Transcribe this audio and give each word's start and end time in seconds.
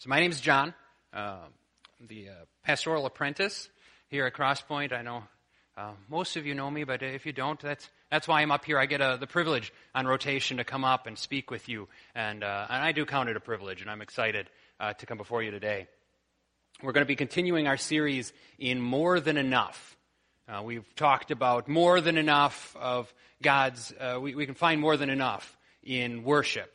So 0.00 0.08
my 0.08 0.18
name 0.18 0.30
is 0.30 0.40
John. 0.40 0.72
Uh, 1.12 1.36
I'm 2.00 2.06
the 2.06 2.30
uh, 2.30 2.32
pastoral 2.64 3.04
apprentice 3.04 3.68
here 4.08 4.24
at 4.24 4.32
Crosspoint. 4.32 4.94
I 4.94 5.02
know 5.02 5.24
uh, 5.76 5.90
most 6.08 6.38
of 6.38 6.46
you 6.46 6.54
know 6.54 6.70
me, 6.70 6.84
but 6.84 7.02
if 7.02 7.26
you 7.26 7.34
don't, 7.34 7.60
that's 7.60 7.86
that's 8.10 8.26
why 8.26 8.40
I'm 8.40 8.50
up 8.50 8.64
here. 8.64 8.78
I 8.78 8.86
get 8.86 9.02
uh, 9.02 9.18
the 9.18 9.26
privilege 9.26 9.74
on 9.94 10.06
rotation 10.06 10.56
to 10.56 10.64
come 10.64 10.84
up 10.84 11.06
and 11.06 11.18
speak 11.18 11.50
with 11.50 11.68
you, 11.68 11.86
and 12.14 12.42
uh, 12.42 12.66
and 12.70 12.82
I 12.82 12.92
do 12.92 13.04
count 13.04 13.28
it 13.28 13.36
a 13.36 13.40
privilege, 13.40 13.82
and 13.82 13.90
I'm 13.90 14.00
excited 14.00 14.48
uh, 14.80 14.94
to 14.94 15.04
come 15.04 15.18
before 15.18 15.42
you 15.42 15.50
today. 15.50 15.86
We're 16.82 16.92
going 16.92 17.04
to 17.04 17.06
be 17.06 17.14
continuing 17.14 17.66
our 17.66 17.76
series 17.76 18.32
in 18.58 18.80
more 18.80 19.20
than 19.20 19.36
enough. 19.36 19.98
we've 20.64 20.94
talked 20.94 21.30
about 21.30 21.68
more 21.68 22.00
than 22.00 22.16
enough 22.16 22.74
of 22.80 23.12
God's. 23.42 23.92
we, 24.18 24.34
we 24.34 24.46
can 24.46 24.54
find 24.54 24.80
more 24.80 24.96
than 24.96 25.10
enough 25.10 25.58
in 25.82 26.24
worship, 26.24 26.74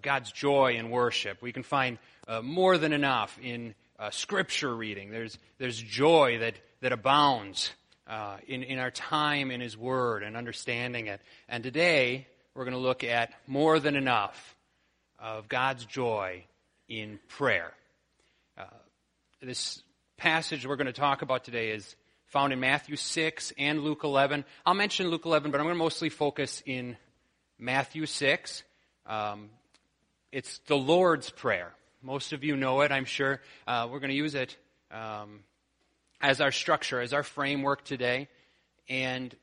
God's 0.00 0.32
joy 0.32 0.76
in 0.76 0.90
worship. 0.90 1.42
We 1.42 1.52
can 1.52 1.62
find 1.62 1.98
uh, 2.26 2.42
more 2.42 2.78
than 2.78 2.92
enough 2.92 3.38
in 3.42 3.74
uh, 3.98 4.10
scripture 4.10 4.74
reading. 4.74 5.10
There's, 5.10 5.38
there's 5.58 5.80
joy 5.80 6.38
that, 6.38 6.54
that 6.80 6.92
abounds 6.92 7.72
uh, 8.06 8.36
in, 8.46 8.62
in 8.62 8.78
our 8.78 8.90
time 8.90 9.50
in 9.50 9.60
His 9.60 9.76
Word 9.76 10.22
and 10.22 10.36
understanding 10.36 11.06
it. 11.06 11.20
And 11.48 11.62
today, 11.62 12.26
we're 12.54 12.64
going 12.64 12.74
to 12.74 12.80
look 12.80 13.04
at 13.04 13.32
more 13.46 13.78
than 13.78 13.96
enough 13.96 14.56
of 15.18 15.48
God's 15.48 15.84
joy 15.84 16.44
in 16.88 17.18
prayer. 17.28 17.72
Uh, 18.56 18.64
this 19.42 19.82
passage 20.16 20.66
we're 20.66 20.76
going 20.76 20.86
to 20.86 20.92
talk 20.92 21.22
about 21.22 21.44
today 21.44 21.70
is 21.70 21.96
found 22.26 22.52
in 22.52 22.60
Matthew 22.60 22.96
6 22.96 23.52
and 23.58 23.82
Luke 23.82 24.00
11. 24.04 24.44
I'll 24.64 24.74
mention 24.74 25.08
Luke 25.08 25.26
11, 25.26 25.50
but 25.50 25.60
I'm 25.60 25.66
going 25.66 25.74
to 25.74 25.78
mostly 25.78 26.08
focus 26.08 26.62
in 26.64 26.96
Matthew 27.58 28.06
6. 28.06 28.62
Um, 29.06 29.50
it's 30.36 30.58
the 30.66 30.76
Lord's 30.76 31.30
Prayer. 31.30 31.72
Most 32.02 32.34
of 32.34 32.44
you 32.44 32.58
know 32.58 32.82
it, 32.82 32.92
I'm 32.92 33.06
sure. 33.06 33.40
Uh, 33.66 33.88
we're 33.90 34.00
going 34.00 34.10
to 34.10 34.16
use 34.16 34.34
it 34.34 34.54
um, 34.90 35.40
as 36.20 36.42
our 36.42 36.52
structure, 36.52 37.00
as 37.00 37.14
our 37.14 37.22
framework 37.22 37.86
today. 37.86 38.28
And 38.86 39.34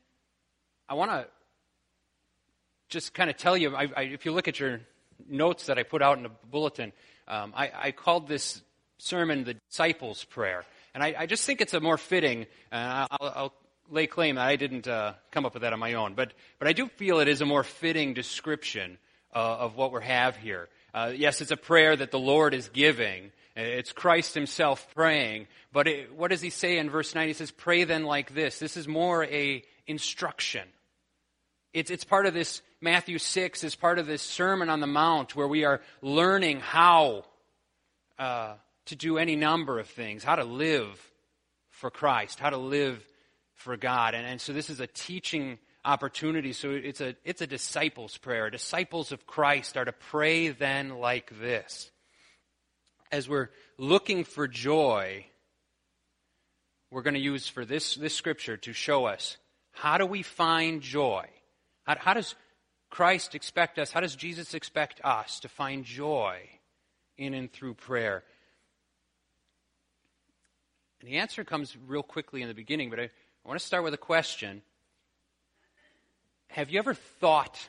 I 0.87 0.93
want 0.93 1.09
to 1.09 1.25
just 2.89 3.15
kind 3.15 3.31
of 3.31 3.37
tell 3.37 3.57
you 3.57 3.75
I, 3.75 3.89
I, 3.97 4.01
if 4.03 4.23
you 4.25 4.33
look 4.33 4.47
at 4.47 4.59
your 4.59 4.81
notes 5.27 5.65
that 5.65 5.79
I 5.79 5.83
put 5.83 6.03
out 6.03 6.17
in 6.17 6.23
the 6.23 6.31
bulletin, 6.51 6.93
um, 7.27 7.53
I, 7.55 7.71
I, 7.75 7.91
called 7.91 8.27
this 8.27 8.61
sermon 8.99 9.45
the 9.45 9.55
Disciples' 9.71 10.23
Prayer. 10.23 10.63
And 10.93 11.01
I, 11.01 11.25
just 11.25 11.43
think 11.43 11.59
it's 11.59 11.73
a 11.73 11.79
more 11.79 11.97
fitting, 11.97 12.45
uh, 12.71 13.07
I'll, 13.09 13.33
I'll, 13.35 13.53
lay 13.89 14.05
claim 14.05 14.35
that 14.35 14.47
I 14.47 14.57
didn't 14.57 14.87
uh, 14.87 15.13
come 15.31 15.45
up 15.45 15.55
with 15.55 15.63
that 15.63 15.73
on 15.73 15.79
my 15.79 15.95
own, 15.95 16.13
but, 16.13 16.33
but 16.59 16.67
I 16.67 16.73
do 16.73 16.87
feel 16.87 17.19
it 17.19 17.27
is 17.27 17.41
a 17.41 17.45
more 17.45 17.63
fitting 17.63 18.13
description 18.13 18.99
uh, 19.35 19.57
of 19.59 19.75
what 19.75 19.91
we 19.91 20.03
have 20.03 20.37
here. 20.37 20.69
Uh, 20.93 21.11
yes, 21.15 21.41
it's 21.41 21.51
a 21.51 21.57
prayer 21.57 21.95
that 21.95 22.11
the 22.11 22.19
Lord 22.19 22.53
is 22.53 22.69
giving. 22.69 23.31
It's 23.55 23.91
Christ 23.91 24.33
himself 24.33 24.87
praying. 24.95 25.47
But 25.71 25.87
it, 25.87 26.15
what 26.15 26.29
does 26.29 26.41
he 26.41 26.49
say 26.49 26.77
in 26.77 26.89
verse 26.89 27.15
9? 27.15 27.27
He 27.27 27.33
says, 27.33 27.51
pray 27.51 27.83
then 27.83 28.03
like 28.03 28.33
this. 28.33 28.59
This 28.59 28.77
is 28.77 28.87
more 28.87 29.23
a 29.25 29.63
instruction. 29.87 30.67
It's, 31.73 31.89
it's 31.89 32.03
part 32.03 32.25
of 32.25 32.33
this, 32.33 32.61
Matthew 32.81 33.17
6 33.17 33.63
is 33.63 33.75
part 33.75 33.97
of 33.97 34.05
this 34.05 34.21
Sermon 34.21 34.69
on 34.69 34.79
the 34.79 34.87
Mount 34.87 35.35
where 35.35 35.47
we 35.47 35.65
are 35.65 35.81
learning 36.01 36.59
how 36.59 37.25
uh, 38.19 38.53
to 38.85 38.95
do 38.95 39.17
any 39.17 39.35
number 39.35 39.79
of 39.79 39.87
things, 39.87 40.23
how 40.23 40.35
to 40.35 40.43
live 40.43 41.11
for 41.69 41.89
Christ, 41.89 42.39
how 42.39 42.51
to 42.51 42.57
live 42.57 43.03
for 43.55 43.77
God. 43.77 44.13
And, 44.13 44.25
and 44.25 44.39
so 44.39 44.53
this 44.53 44.69
is 44.69 44.79
a 44.79 44.87
teaching 44.87 45.57
opportunity. 45.85 46.53
So 46.53 46.71
it's 46.71 47.01
a, 47.01 47.15
it's 47.25 47.41
a 47.41 47.47
disciples' 47.47 48.17
prayer. 48.17 48.49
Disciples 48.49 49.11
of 49.11 49.27
Christ 49.27 49.77
are 49.77 49.85
to 49.85 49.91
pray 49.91 50.49
then 50.49 50.99
like 50.99 51.31
this. 51.39 51.91
As 53.11 53.29
we're 53.29 53.49
looking 53.77 54.23
for 54.23 54.47
joy, 54.47 55.25
we're 56.89 57.01
going 57.01 57.13
to 57.15 57.19
use 57.19 57.47
for 57.47 57.65
this, 57.65 57.95
this 57.95 58.15
scripture 58.15 58.57
to 58.57 58.73
show 58.73 59.05
us 59.05 59.37
how 59.71 59.97
do 59.97 60.05
we 60.05 60.23
find 60.23 60.81
joy? 60.81 61.25
How, 61.83 61.97
how 61.99 62.13
does 62.13 62.35
Christ 62.89 63.33
expect 63.33 63.79
us, 63.79 63.91
how 63.91 64.01
does 64.01 64.15
Jesus 64.15 64.53
expect 64.53 65.01
us 65.03 65.39
to 65.39 65.49
find 65.49 65.83
joy 65.83 66.37
in 67.17 67.33
and 67.33 67.51
through 67.51 67.73
prayer? 67.73 68.23
And 71.01 71.09
the 71.09 71.17
answer 71.17 71.43
comes 71.43 71.75
real 71.87 72.03
quickly 72.03 72.43
in 72.43 72.47
the 72.47 72.53
beginning, 72.53 72.91
but 72.91 72.99
I, 72.99 73.03
I 73.03 73.47
want 73.47 73.59
to 73.59 73.65
start 73.65 73.83
with 73.83 73.95
a 73.95 73.97
question 73.97 74.61
have 76.53 76.69
you 76.69 76.77
ever 76.79 76.93
thought 76.93 77.59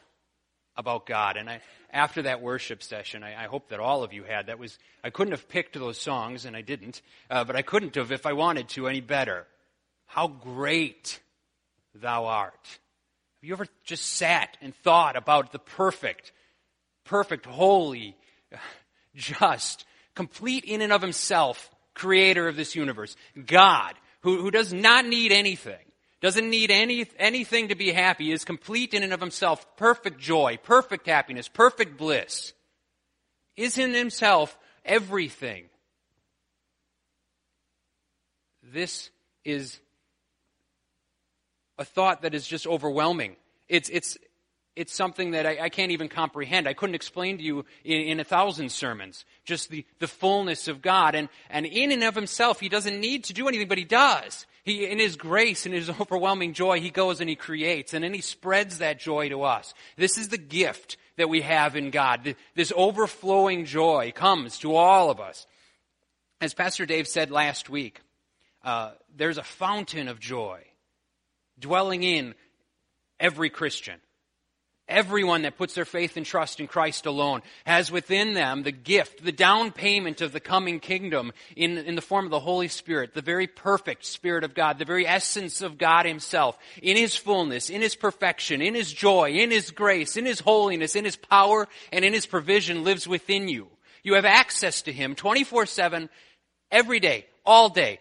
about 0.76 1.06
God? 1.06 1.36
And 1.36 1.48
I, 1.48 1.60
after 1.90 2.22
that 2.22 2.42
worship 2.42 2.82
session, 2.82 3.22
I, 3.22 3.44
I, 3.44 3.46
hope 3.46 3.70
that 3.70 3.80
all 3.80 4.04
of 4.04 4.12
you 4.12 4.24
had. 4.24 4.46
That 4.46 4.58
was 4.58 4.78
I 5.02 5.10
couldn't 5.10 5.32
have 5.32 5.48
picked 5.48 5.74
those 5.74 5.98
songs, 5.98 6.44
and 6.44 6.54
I 6.54 6.60
didn't, 6.60 7.00
uh, 7.30 7.44
but 7.44 7.56
I 7.56 7.62
couldn't 7.62 7.94
have 7.94 8.12
if 8.12 8.26
I 8.26 8.34
wanted 8.34 8.68
to 8.70 8.86
any 8.86 9.00
better. 9.00 9.46
How 10.06 10.28
great 10.28 11.20
Thou 11.94 12.26
art! 12.26 12.52
Have 12.62 13.48
you 13.48 13.54
ever 13.54 13.66
just 13.84 14.04
sat 14.04 14.56
and 14.60 14.74
thought 14.76 15.16
about 15.16 15.52
the 15.52 15.58
perfect, 15.58 16.32
perfect, 17.04 17.46
holy, 17.46 18.16
just, 19.14 19.86
complete 20.14 20.64
in 20.64 20.82
and 20.82 20.92
of 20.92 21.02
Himself, 21.02 21.70
Creator 21.94 22.48
of 22.48 22.56
this 22.56 22.74
universe, 22.74 23.16
God, 23.46 23.94
who, 24.20 24.42
who 24.42 24.50
does 24.50 24.72
not 24.72 25.06
need 25.06 25.32
anything? 25.32 25.84
Doesn't 26.24 26.48
need 26.48 26.70
any, 26.70 27.06
anything 27.18 27.68
to 27.68 27.74
be 27.74 27.92
happy, 27.92 28.32
is 28.32 28.46
complete 28.46 28.94
in 28.94 29.02
and 29.02 29.12
of 29.12 29.20
himself, 29.20 29.76
perfect 29.76 30.18
joy, 30.18 30.58
perfect 30.62 31.06
happiness, 31.06 31.48
perfect 31.48 31.98
bliss, 31.98 32.54
is 33.58 33.76
in 33.76 33.92
himself 33.92 34.56
everything. 34.86 35.66
This 38.62 39.10
is 39.44 39.78
a 41.76 41.84
thought 41.84 42.22
that 42.22 42.34
is 42.34 42.46
just 42.46 42.66
overwhelming. 42.66 43.36
It's, 43.68 43.90
it's, 43.90 44.16
it's 44.76 44.94
something 44.94 45.32
that 45.32 45.44
I, 45.44 45.64
I, 45.64 45.68
can't 45.68 45.92
even 45.92 46.08
comprehend. 46.08 46.66
I 46.66 46.72
couldn't 46.72 46.94
explain 46.94 47.36
to 47.36 47.44
you 47.44 47.66
in, 47.84 48.00
in, 48.00 48.20
a 48.20 48.24
thousand 48.24 48.72
sermons 48.72 49.26
just 49.44 49.68
the, 49.68 49.84
the 49.98 50.08
fullness 50.08 50.68
of 50.68 50.80
God. 50.80 51.14
And, 51.14 51.28
and 51.50 51.66
in 51.66 51.92
and 51.92 52.02
of 52.02 52.14
himself, 52.14 52.60
he 52.60 52.70
doesn't 52.70 52.98
need 52.98 53.24
to 53.24 53.34
do 53.34 53.46
anything, 53.46 53.68
but 53.68 53.76
he 53.76 53.84
does. 53.84 54.46
He, 54.64 54.86
in 54.86 54.98
his 54.98 55.16
grace 55.16 55.66
and 55.66 55.74
his 55.74 55.90
overwhelming 56.00 56.54
joy, 56.54 56.80
he 56.80 56.90
goes 56.90 57.20
and 57.20 57.28
he 57.28 57.36
creates, 57.36 57.94
and 57.94 58.02
then 58.02 58.14
he 58.14 58.20
spreads 58.20 58.78
that 58.78 58.98
joy 58.98 59.28
to 59.28 59.42
us. 59.42 59.74
This 59.96 60.18
is 60.18 60.28
the 60.28 60.38
gift 60.38 60.96
that 61.16 61.28
we 61.28 61.42
have 61.42 61.76
in 61.76 61.90
God. 61.90 62.34
This 62.54 62.72
overflowing 62.74 63.66
joy 63.66 64.12
comes 64.14 64.58
to 64.58 64.74
all 64.74 65.10
of 65.10 65.20
us. 65.20 65.46
As 66.40 66.54
Pastor 66.54 66.86
Dave 66.86 67.06
said 67.06 67.30
last 67.30 67.70
week, 67.70 68.00
uh, 68.64 68.92
there's 69.14 69.38
a 69.38 69.42
fountain 69.42 70.08
of 70.08 70.18
joy 70.18 70.64
dwelling 71.58 72.02
in 72.02 72.34
every 73.20 73.50
Christian. 73.50 74.00
Everyone 74.86 75.42
that 75.42 75.56
puts 75.56 75.74
their 75.74 75.86
faith 75.86 76.18
and 76.18 76.26
trust 76.26 76.60
in 76.60 76.66
Christ 76.66 77.06
alone 77.06 77.40
has 77.64 77.90
within 77.90 78.34
them 78.34 78.64
the 78.64 78.72
gift, 78.72 79.24
the 79.24 79.32
down 79.32 79.72
payment 79.72 80.20
of 80.20 80.32
the 80.32 80.40
coming 80.40 80.78
kingdom 80.78 81.32
in, 81.56 81.78
in 81.78 81.94
the 81.94 82.02
form 82.02 82.26
of 82.26 82.30
the 82.30 82.40
Holy 82.40 82.68
Spirit, 82.68 83.14
the 83.14 83.22
very 83.22 83.46
perfect 83.46 84.04
Spirit 84.04 84.44
of 84.44 84.54
God, 84.54 84.78
the 84.78 84.84
very 84.84 85.06
essence 85.06 85.62
of 85.62 85.78
God 85.78 86.04
Himself, 86.04 86.58
in 86.82 86.98
His 86.98 87.16
fullness, 87.16 87.70
in 87.70 87.80
His 87.80 87.94
perfection, 87.94 88.60
in 88.60 88.74
His 88.74 88.92
joy, 88.92 89.30
in 89.30 89.50
His 89.50 89.70
grace, 89.70 90.18
in 90.18 90.26
His 90.26 90.40
holiness, 90.40 90.96
in 90.96 91.06
His 91.06 91.16
power, 91.16 91.66
and 91.90 92.04
in 92.04 92.12
His 92.12 92.26
provision 92.26 92.84
lives 92.84 93.08
within 93.08 93.48
you. 93.48 93.68
You 94.02 94.14
have 94.14 94.26
access 94.26 94.82
to 94.82 94.92
Him 94.92 95.14
24 95.14 95.64
7, 95.64 96.10
every 96.70 97.00
day, 97.00 97.24
all 97.46 97.70
day, 97.70 98.00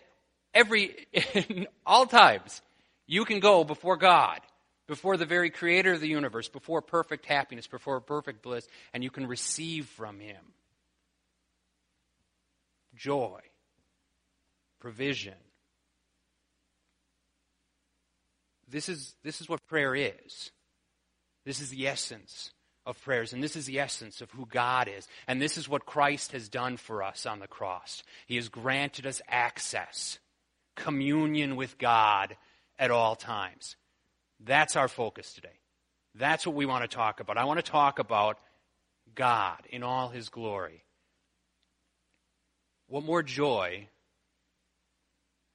every, 0.53 1.07
all 1.85 2.07
times. 2.07 2.61
You 3.07 3.23
can 3.23 3.39
go 3.39 3.63
before 3.63 3.95
God 3.95 4.41
before 4.93 5.17
the 5.17 5.25
very 5.25 5.49
creator 5.49 5.93
of 5.93 6.01
the 6.01 6.07
universe, 6.07 6.47
before 6.47 6.79
perfect 6.79 7.25
happiness, 7.25 7.65
before 7.65 7.99
perfect 7.99 8.43
bliss, 8.43 8.67
and 8.93 9.03
you 9.03 9.09
can 9.09 9.25
receive 9.25 9.87
from 9.87 10.19
him 10.19 10.37
joy, 12.95 13.39
provision. 14.79 15.33
This 18.69 18.87
is, 18.87 19.15
this 19.23 19.41
is 19.41 19.49
what 19.49 19.65
prayer 19.65 19.95
is. 19.95 20.51
This 21.43 21.59
is 21.59 21.71
the 21.71 21.87
essence 21.87 22.51
of 22.85 23.01
prayers, 23.01 23.33
and 23.33 23.43
this 23.43 23.55
is 23.55 23.65
the 23.65 23.79
essence 23.79 24.21
of 24.21 24.29
who 24.29 24.45
God 24.45 24.87
is. 24.87 25.07
And 25.27 25.41
this 25.41 25.57
is 25.57 25.67
what 25.67 25.87
Christ 25.87 26.33
has 26.33 26.49
done 26.49 26.77
for 26.77 27.01
us 27.01 27.25
on 27.25 27.39
the 27.39 27.47
cross. 27.47 28.03
He 28.27 28.35
has 28.35 28.47
granted 28.47 29.07
us 29.07 29.23
access, 29.27 30.19
communion 30.75 31.55
with 31.55 31.79
God 31.79 32.37
at 32.77 32.91
all 32.91 33.15
times. 33.15 33.75
That's 34.45 34.75
our 34.75 34.87
focus 34.87 35.33
today. 35.33 35.59
That's 36.15 36.45
what 36.45 36.55
we 36.55 36.65
want 36.65 36.89
to 36.89 36.95
talk 36.95 37.19
about. 37.19 37.37
I 37.37 37.45
want 37.45 37.63
to 37.63 37.71
talk 37.71 37.99
about 37.99 38.37
God 39.15 39.59
in 39.69 39.83
all 39.83 40.09
his 40.09 40.29
glory. 40.29 40.83
What 42.87 43.03
more 43.03 43.23
joy, 43.23 43.87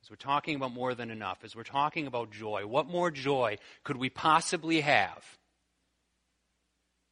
as 0.03 0.11
we're 0.11 0.17
talking 0.17 0.57
about 0.57 0.73
more 0.73 0.95
than 0.95 1.11
enough, 1.11 1.39
as 1.45 1.55
we're 1.55 1.63
talking 1.63 2.07
about 2.07 2.31
joy, 2.31 2.67
what 2.67 2.89
more 2.89 3.11
joy 3.11 3.59
could 3.85 3.97
we 3.97 4.11
possibly 4.11 4.81
have 4.81 5.39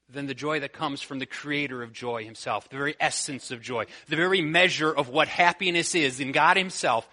than 0.08 0.26
the 0.26 0.34
joy 0.34 0.60
that 0.60 0.72
comes 0.72 1.02
from 1.02 1.18
the 1.18 1.26
creator 1.26 1.82
of 1.82 1.92
joy 1.92 2.24
himself, 2.24 2.68
the 2.68 2.76
very 2.76 2.94
essence 3.00 3.50
of 3.50 3.60
joy, 3.60 3.84
the 4.08 4.16
very 4.16 4.40
measure 4.40 4.92
of 4.92 5.08
what 5.08 5.28
happiness 5.28 5.94
is 5.94 6.20
in 6.20 6.32
God 6.32 6.56
himself. 6.56 7.08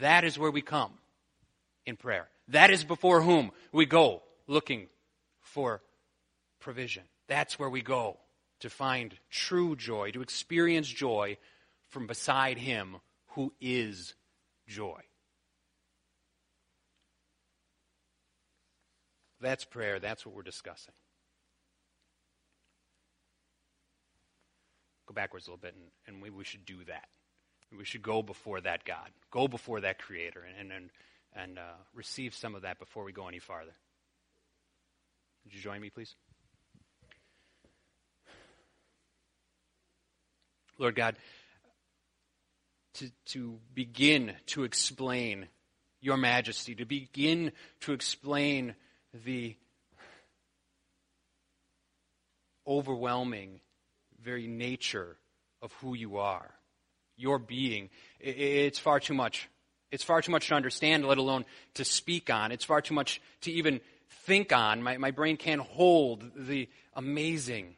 That 0.00 0.24
is 0.24 0.38
where 0.38 0.50
we 0.50 0.62
come 0.62 0.92
in 1.84 1.96
prayer. 1.96 2.28
That 2.52 2.70
is 2.70 2.84
before 2.84 3.22
whom 3.22 3.50
we 3.72 3.86
go 3.86 4.22
looking 4.46 4.88
for 5.40 5.82
provision. 6.60 7.04
That's 7.26 7.58
where 7.58 7.70
we 7.70 7.80
go 7.80 8.18
to 8.60 8.68
find 8.68 9.14
true 9.30 9.74
joy, 9.74 10.10
to 10.10 10.20
experience 10.20 10.86
joy 10.86 11.38
from 11.88 12.06
beside 12.06 12.58
him 12.58 12.96
who 13.28 13.54
is 13.58 14.14
joy. 14.68 15.00
That's 19.40 19.64
prayer. 19.64 19.98
That's 19.98 20.26
what 20.26 20.34
we're 20.34 20.42
discussing. 20.42 20.94
Go 25.06 25.14
backwards 25.14 25.46
a 25.46 25.50
little 25.50 25.60
bit, 25.60 25.74
and, 25.74 25.90
and 26.06 26.22
maybe 26.22 26.36
we 26.36 26.44
should 26.44 26.66
do 26.66 26.84
that. 26.84 27.08
We 27.76 27.86
should 27.86 28.02
go 28.02 28.22
before 28.22 28.60
that 28.60 28.84
God, 28.84 29.08
go 29.30 29.48
before 29.48 29.80
that 29.80 29.98
Creator, 29.98 30.46
and, 30.46 30.58
and, 30.60 30.70
and 30.70 30.90
uh, 31.58 31.62
receive 31.94 32.34
some 32.34 32.54
of 32.54 32.62
that 32.62 32.78
before 32.78 33.04
we 33.04 33.12
go 33.12 33.28
any 33.28 33.38
farther. 33.38 33.74
Would 35.44 35.54
you 35.54 35.60
join 35.60 35.80
me, 35.80 35.90
please? 35.90 36.14
Lord 40.78 40.94
God, 40.94 41.16
to, 42.94 43.10
to 43.26 43.58
begin 43.74 44.34
to 44.46 44.64
explain 44.64 45.48
your 46.00 46.16
majesty, 46.16 46.74
to 46.74 46.84
begin 46.84 47.52
to 47.80 47.92
explain 47.92 48.74
the 49.24 49.56
overwhelming 52.66 53.60
very 54.20 54.46
nature 54.46 55.16
of 55.60 55.72
who 55.74 55.94
you 55.94 56.18
are, 56.18 56.50
your 57.16 57.38
being. 57.38 57.90
It's 58.20 58.78
far 58.78 59.00
too 59.00 59.14
much. 59.14 59.48
It's 59.92 60.02
far 60.02 60.22
too 60.22 60.32
much 60.32 60.48
to 60.48 60.54
understand, 60.54 61.06
let 61.06 61.18
alone 61.18 61.44
to 61.74 61.84
speak 61.84 62.30
on. 62.30 62.50
It's 62.50 62.64
far 62.64 62.80
too 62.80 62.94
much 62.94 63.20
to 63.42 63.52
even 63.52 63.80
think 64.24 64.50
on. 64.50 64.82
My, 64.82 64.96
my 64.96 65.10
brain 65.10 65.36
can't 65.36 65.60
hold 65.60 66.24
the 66.34 66.68
amazing 66.94 67.76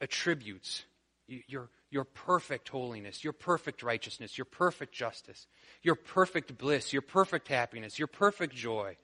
attributes. 0.00 0.84
Your, 1.26 1.68
your 1.90 2.04
perfect 2.04 2.68
holiness, 2.68 3.24
your 3.24 3.32
perfect 3.32 3.82
righteousness, 3.82 4.38
your 4.38 4.44
perfect 4.44 4.94
justice, 4.94 5.46
your 5.82 5.96
perfect 5.96 6.56
bliss, 6.56 6.92
your 6.92 7.02
perfect 7.02 7.48
happiness, 7.48 7.98
your 7.98 8.08
perfect 8.08 8.54
joy, 8.54 8.96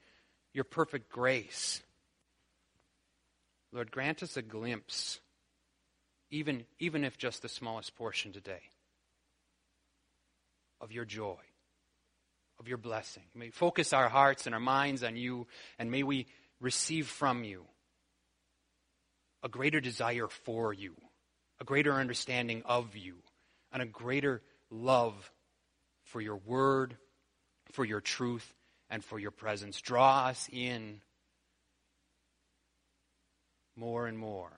your 0.54 0.64
perfect 0.64 1.10
grace. 1.10 1.82
Lord, 3.72 3.90
grant 3.90 4.22
us 4.22 4.36
a 4.36 4.42
glimpse, 4.42 5.20
even, 6.30 6.64
even 6.78 7.04
if 7.04 7.18
just 7.18 7.42
the 7.42 7.48
smallest 7.48 7.96
portion 7.96 8.32
today, 8.32 8.60
of 10.84 10.92
your 10.92 11.06
joy, 11.06 11.40
of 12.60 12.68
your 12.68 12.76
blessing. 12.76 13.22
May 13.34 13.48
focus 13.48 13.94
our 13.94 14.10
hearts 14.10 14.44
and 14.44 14.54
our 14.54 14.60
minds 14.60 15.02
on 15.02 15.16
you, 15.16 15.46
and 15.78 15.90
may 15.90 16.02
we 16.02 16.26
receive 16.60 17.08
from 17.08 17.42
you 17.42 17.64
a 19.42 19.48
greater 19.48 19.80
desire 19.80 20.28
for 20.28 20.74
you, 20.74 20.94
a 21.58 21.64
greater 21.64 21.94
understanding 21.94 22.62
of 22.66 22.96
you, 22.96 23.16
and 23.72 23.82
a 23.82 23.86
greater 23.86 24.42
love 24.70 25.32
for 26.04 26.20
your 26.20 26.36
word, 26.36 26.98
for 27.72 27.84
your 27.84 28.02
truth, 28.02 28.54
and 28.90 29.02
for 29.02 29.18
your 29.18 29.30
presence. 29.30 29.80
Draw 29.80 30.26
us 30.26 30.50
in 30.52 31.00
more 33.74 34.06
and 34.06 34.18
more 34.18 34.52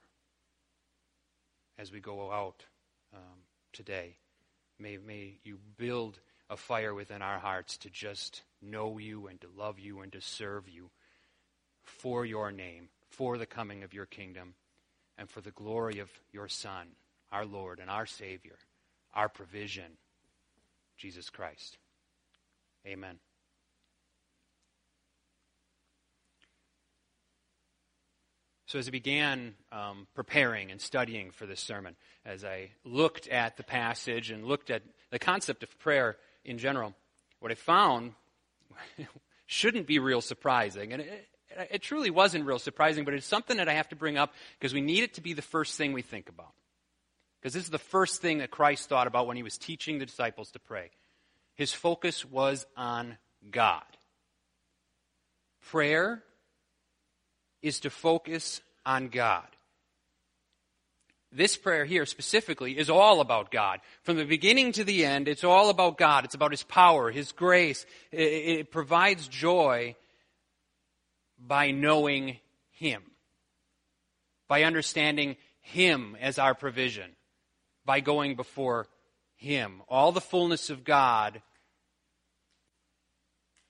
as 1.79 1.89
we 1.89 2.01
go 2.01 2.31
out 2.31 2.65
um, 3.13 3.39
today. 3.71 4.17
May, 4.79 4.97
may 4.97 5.39
you 5.43 5.57
build 5.77 6.19
a 6.49 6.57
fire 6.57 6.93
within 6.93 7.21
our 7.21 7.39
hearts 7.39 7.77
to 7.79 7.89
just 7.89 8.43
know 8.61 8.97
you 8.97 9.27
and 9.27 9.39
to 9.41 9.47
love 9.57 9.79
you 9.79 10.01
and 10.01 10.11
to 10.13 10.21
serve 10.21 10.67
you 10.69 10.89
for 11.83 12.25
your 12.25 12.51
name, 12.51 12.89
for 13.09 13.37
the 13.37 13.45
coming 13.45 13.83
of 13.83 13.93
your 13.93 14.05
kingdom, 14.05 14.53
and 15.17 15.29
for 15.29 15.41
the 15.41 15.51
glory 15.51 15.99
of 15.99 16.09
your 16.31 16.47
Son, 16.47 16.87
our 17.31 17.45
Lord 17.45 17.79
and 17.79 17.89
our 17.89 18.05
Savior, 18.05 18.57
our 19.13 19.29
provision, 19.29 19.97
Jesus 20.97 21.29
Christ. 21.29 21.77
Amen. 22.85 23.17
So, 28.67 28.79
as 28.79 28.89
I 28.89 28.91
began 28.91 29.55
um, 29.71 30.07
preparing 30.13 30.71
and 30.71 30.81
studying 30.81 31.31
for 31.31 31.45
this 31.45 31.61
sermon, 31.61 31.95
as 32.25 32.43
I 32.43 32.71
looked 32.83 33.29
at 33.29 33.55
the 33.55 33.63
passage 33.63 34.29
and 34.29 34.43
looked 34.43 34.69
at 34.69 34.81
the 35.09 35.19
concept 35.19 35.63
of 35.63 35.79
prayer 35.79 36.17
in 36.43 36.57
general, 36.57 36.93
what 37.39 37.49
I 37.49 37.55
found 37.55 38.11
shouldn't 39.45 39.87
be 39.87 39.99
real 39.99 40.19
surprising. 40.19 40.91
And 40.91 41.01
it, 41.01 41.29
it 41.71 41.81
truly 41.81 42.09
wasn't 42.09 42.45
real 42.45 42.59
surprising, 42.59 43.05
but 43.05 43.13
it's 43.13 43.25
something 43.25 43.55
that 43.55 43.69
I 43.69 43.73
have 43.73 43.87
to 43.89 43.95
bring 43.95 44.17
up 44.17 44.33
because 44.59 44.73
we 44.73 44.81
need 44.81 45.03
it 45.03 45.13
to 45.13 45.21
be 45.21 45.31
the 45.31 45.41
first 45.41 45.77
thing 45.77 45.93
we 45.93 46.01
think 46.01 46.27
about. 46.27 46.51
Because 47.39 47.53
this 47.53 47.63
is 47.63 47.69
the 47.69 47.77
first 47.77 48.21
thing 48.21 48.39
that 48.39 48.51
Christ 48.51 48.89
thought 48.89 49.07
about 49.07 49.27
when 49.27 49.37
he 49.37 49.43
was 49.43 49.57
teaching 49.57 49.97
the 49.97 50.05
disciples 50.05 50.51
to 50.51 50.59
pray. 50.59 50.91
His 51.55 51.71
focus 51.71 52.25
was 52.25 52.65
on 52.75 53.17
God. 53.49 53.85
Prayer 55.69 56.21
is 57.61 57.79
to 57.81 57.89
focus 57.89 58.61
on 58.85 59.09
God. 59.09 59.45
This 61.31 61.57
prayer 61.57 61.83
here 61.83 62.05
specifically 62.05 62.77
is 62.77 62.89
all 62.89 63.19
about 63.19 63.51
God. 63.51 63.81
From 64.03 64.15
the 64.15 64.25
beginning 64.25 64.71
to 64.73 64.83
the 64.83 65.03
end, 65.03 65.27
it's 65.27 65.43
all 65.43 65.69
about 65.69 65.97
God. 65.97 66.23
It's 66.23 66.35
about 66.35 66.51
His 66.51 66.63
power, 66.63 67.11
His 67.11 67.31
grace. 67.33 67.85
It, 68.11 68.19
it 68.21 68.71
provides 68.71 69.27
joy 69.27 69.95
by 71.37 71.71
knowing 71.71 72.37
Him, 72.71 73.03
by 74.47 74.63
understanding 74.63 75.35
Him 75.59 76.15
as 76.21 76.39
our 76.39 76.55
provision, 76.55 77.11
by 77.85 77.99
going 77.99 78.35
before 78.35 78.87
Him. 79.35 79.81
All 79.89 80.13
the 80.13 80.21
fullness 80.21 80.69
of 80.69 80.85
God 80.85 81.41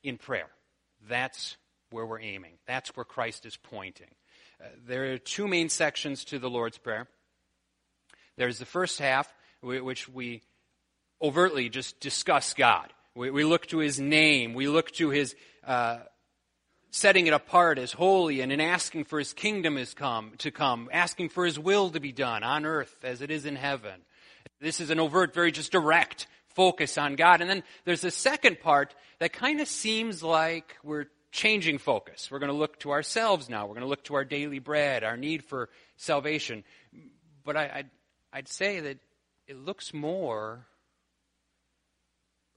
in 0.04 0.18
prayer. 0.18 0.50
That's 1.10 1.58
where 1.92 2.06
we're 2.06 2.20
aiming. 2.20 2.54
That's 2.68 2.96
where 2.96 3.06
Christ 3.06 3.46
is 3.46 3.58
pointing. 3.58 4.08
Uh, 4.62 4.68
there 4.86 5.14
are 5.14 5.18
two 5.18 5.48
main 5.48 5.70
sections 5.70 6.26
to 6.26 6.40
the 6.40 6.50
Lord's 6.50 6.78
Prayer. 6.78 7.08
There's 8.38 8.60
the 8.60 8.66
first 8.66 9.00
half, 9.00 9.34
which 9.62 10.08
we 10.08 10.42
overtly 11.22 11.70
just 11.70 12.00
discuss 12.00 12.54
God. 12.54 12.92
We, 13.16 13.32
we 13.32 13.44
look 13.44 13.66
to 13.68 13.80
His 13.80 14.00
name. 14.00 14.54
We 14.54 14.68
look 14.68 14.92
to 14.94 15.10
His 15.10 15.36
uh, 15.66 16.00
setting 16.92 17.28
it 17.28 17.34
apart 17.34 17.80
as 17.80 17.92
holy 17.92 18.42
and 18.42 18.52
in 18.52 18.62
asking 18.62 19.06
for 19.06 19.20
His 19.20 19.34
kingdom 19.34 19.78
is 19.78 19.94
come, 19.94 20.34
to 20.40 20.52
come, 20.52 20.90
asking 20.92 21.30
for 21.30 21.46
His 21.46 21.58
will 21.58 21.90
to 21.92 22.00
be 22.00 22.12
done 22.12 22.44
on 22.44 22.66
earth 22.66 22.96
as 23.04 23.22
it 23.22 23.32
is 23.32 23.46
in 23.46 23.56
heaven. 23.56 24.02
This 24.60 24.80
is 24.80 24.90
an 24.90 25.00
overt, 25.00 25.34
very 25.34 25.52
just 25.52 25.72
direct 25.72 26.28
focus 26.50 26.98
on 26.98 27.16
God. 27.16 27.42
And 27.42 27.50
then 27.50 27.64
there's 27.86 28.04
a 28.04 28.12
second 28.12 28.60
part 28.60 28.96
that 29.20 29.34
kind 29.34 29.62
of 29.62 29.68
seems 29.68 30.24
like 30.24 30.76
we're 30.84 31.06
changing 31.32 31.78
focus. 31.78 32.30
We're 32.32 32.40
going 32.40 32.52
to 32.52 32.58
look 32.58 32.80
to 32.80 32.92
ourselves 32.92 33.50
now. 33.50 33.66
We're 33.66 33.76
going 33.76 33.82
to 33.82 33.90
look 33.90 34.04
to 34.06 34.16
our 34.16 34.26
daily 34.26 34.60
bread, 34.60 35.04
our 35.04 35.18
need 35.18 35.44
for 35.44 35.70
salvation. 35.96 36.64
But 37.44 37.58
I, 37.58 37.72
I'd, 37.74 37.90
I'd 38.34 38.48
say 38.48 38.80
that 38.80 38.98
it 39.48 39.58
looks 39.58 39.94
more 39.94 40.66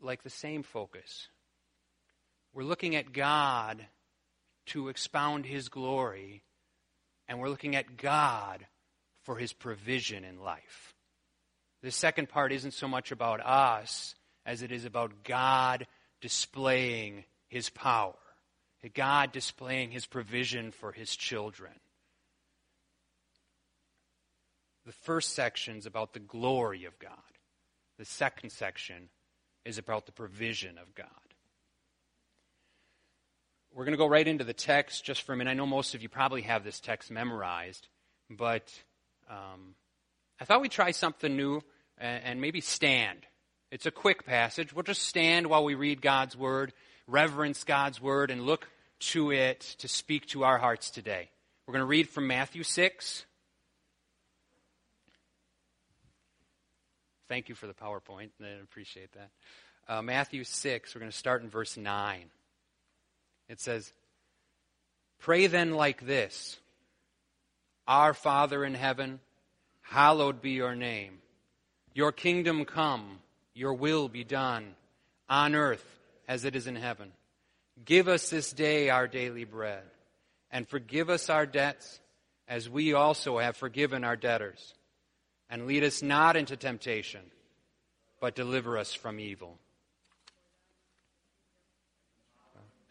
like 0.01 0.23
the 0.23 0.31
same 0.31 0.63
focus. 0.63 1.29
We're 2.53 2.65
looking 2.65 2.97
at 2.97 3.13
God 3.13 3.85
to 4.67 4.89
expound 4.89 5.47
His 5.47 5.69
glory, 5.69 6.43
and 7.29 7.39
we're 7.39 7.49
looking 7.49 7.77
at 7.77 7.97
God 7.97 8.67
for 9.23 9.37
His 9.37 9.53
provision 9.53 10.25
in 10.25 10.41
life. 10.41 10.95
The 11.83 11.91
second 11.91 12.29
part 12.29 12.53
isn't 12.53 12.75
so 12.75 12.89
much 12.89 13.13
about 13.13 13.41
us 13.45 14.15
as 14.45 14.63
it 14.63 14.73
is 14.73 14.85
about 14.85 15.25
God 15.25 15.87
displaying 16.21 17.25
His 17.49 17.71
power. 17.71 18.15
God 18.89 19.33
displaying 19.33 19.91
his 19.91 20.07
provision 20.07 20.71
for 20.71 20.93
his 20.93 21.15
children. 21.15 21.73
The 24.87 24.93
first 24.93 25.35
section 25.35 25.77
is 25.77 25.87
about 25.87 26.15
the 26.15 26.21
glory 26.21 26.85
of 26.87 26.99
God. 26.99 27.13
The 27.99 28.05
second 28.05 28.51
section 28.51 29.11
is 29.65 29.77
about 29.77 30.07
the 30.07 30.13
provision 30.13 30.79
of 30.79 30.95
God. 30.95 31.07
We're 33.73 33.85
going 33.85 33.93
to 33.93 33.99
go 33.99 34.09
right 34.09 34.27
into 34.27 34.43
the 34.43 34.55
text 34.55 35.05
just 35.05 35.23
for 35.23 35.33
a 35.33 35.37
minute. 35.37 35.51
I 35.51 35.55
know 35.55 35.67
most 35.67 35.95
of 35.95 36.03
you 36.03 36.09
probably 36.09 36.43
have 36.43 36.65
this 36.65 36.81
text 36.81 37.11
memorized, 37.11 37.89
but 38.29 38.73
um, 39.29 39.75
I 40.41 40.45
thought 40.45 40.61
we'd 40.61 40.73
try 40.73 40.91
something 40.91 41.37
new 41.37 41.63
and, 41.99 42.25
and 42.25 42.41
maybe 42.41 42.61
stand. 42.61 43.27
It's 43.71 43.87
a 43.87 43.93
quick 43.93 44.25
passage. 44.25 44.73
We'll 44.73 44.83
just 44.83 45.03
stand 45.03 45.47
while 45.47 45.63
we 45.63 45.75
read 45.75 46.03
God's 46.03 46.37
word 46.37 46.73
reverence 47.11 47.65
God's 47.65 48.01
word 48.01 48.31
and 48.31 48.47
look 48.47 48.69
to 49.01 49.33
it 49.33 49.61
to 49.79 49.89
speak 49.89 50.27
to 50.29 50.45
our 50.45 50.59
hearts 50.59 50.91
today. 50.91 51.31
We're 51.67 51.73
going 51.73 51.83
to 51.83 51.87
read 51.87 52.09
from 52.09 52.27
Matthew 52.27 52.63
6. 52.63 53.25
Thank 57.29 57.49
you 57.49 57.55
for 57.55 57.67
the 57.67 57.75
PowerPoint. 57.75 58.31
I 58.43 58.63
appreciate 58.63 59.11
that. 59.13 59.31
Uh, 59.89 60.03
Matthew 60.03 60.45
6, 60.45 60.95
we're 60.95 61.01
going 61.01 61.11
to 61.11 61.17
start 61.17 61.43
in 61.43 61.49
verse 61.49 61.77
9. 61.77 62.25
It 63.49 63.61
says, 63.61 63.93
Pray 65.19 65.47
then 65.47 65.73
like 65.73 66.07
this 66.07 66.59
Our 67.87 68.15
Father 68.15 68.65
in 68.65 68.75
heaven, 68.75 69.21
hallowed 69.83 70.43
be 70.43 70.53
your 70.53 70.75
name. 70.75 71.19
Your 71.95 72.13
kingdom 72.13 72.65
come, 72.65 73.19
your 73.55 73.75
will 73.75 74.09
be 74.09 74.23
done, 74.23 74.75
on 75.29 75.55
earth 75.55 76.00
as 76.31 76.45
it 76.45 76.55
is 76.55 76.69
in 76.69 76.77
heaven. 76.77 77.11
Give 77.85 78.07
us 78.07 78.31
this 78.31 78.53
day 78.53 78.89
our 78.89 79.09
daily 79.09 79.43
bread, 79.45 79.83
and 80.53 80.69
forgive 80.69 81.11
us 81.11 81.29
our 81.29 81.45
debts 81.45 81.99
as 82.47 82.71
we 82.71 82.93
also 82.95 83.39
have 83.39 83.57
forgiven 83.57 84.05
our 84.05 84.15
debtors 84.15 84.75
and 85.51 85.67
lead 85.67 85.83
us 85.83 86.03
not 86.03 86.37
into 86.37 86.57
temptation, 86.57 87.21
but 88.21 88.37
deliver 88.37 88.79
us 88.79 88.95
from 88.95 89.19
evil. 89.19 89.59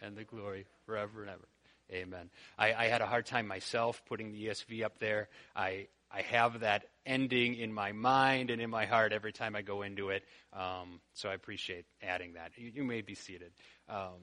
And 0.02 0.18
the 0.18 0.26
glory 0.26 0.66
forever 0.86 1.22
and 1.22 1.30
ever. 1.30 1.48
Amen. 1.94 2.30
I, 2.58 2.74
I, 2.74 2.86
had 2.88 3.02
a 3.02 3.06
hard 3.06 3.26
time 3.26 3.48
myself 3.48 4.02
putting 4.08 4.32
the 4.32 4.48
ESV 4.48 4.84
up 4.84 5.00
there. 5.00 5.30
I, 5.56 5.88
I 6.12 6.22
have 6.24 6.62
that 6.62 6.86
ending 7.06 7.56
in 7.56 7.72
my 7.72 7.92
mind 7.92 8.50
and 8.50 8.62
in 8.62 8.70
my 8.70 8.86
heart 8.86 9.14
every 9.14 9.32
time 9.32 9.56
I 9.56 9.62
go 9.62 9.82
into 9.82 10.10
it. 10.10 10.24
Um, 10.54 11.02
so 11.14 11.30
I 11.30 11.34
appreciate 11.34 11.86
adding 12.02 12.34
that. 12.34 12.52
You, 12.56 12.72
you 12.74 12.84
may 12.84 13.02
be 13.02 13.16
seated. 13.16 13.52
Um, 13.88 14.18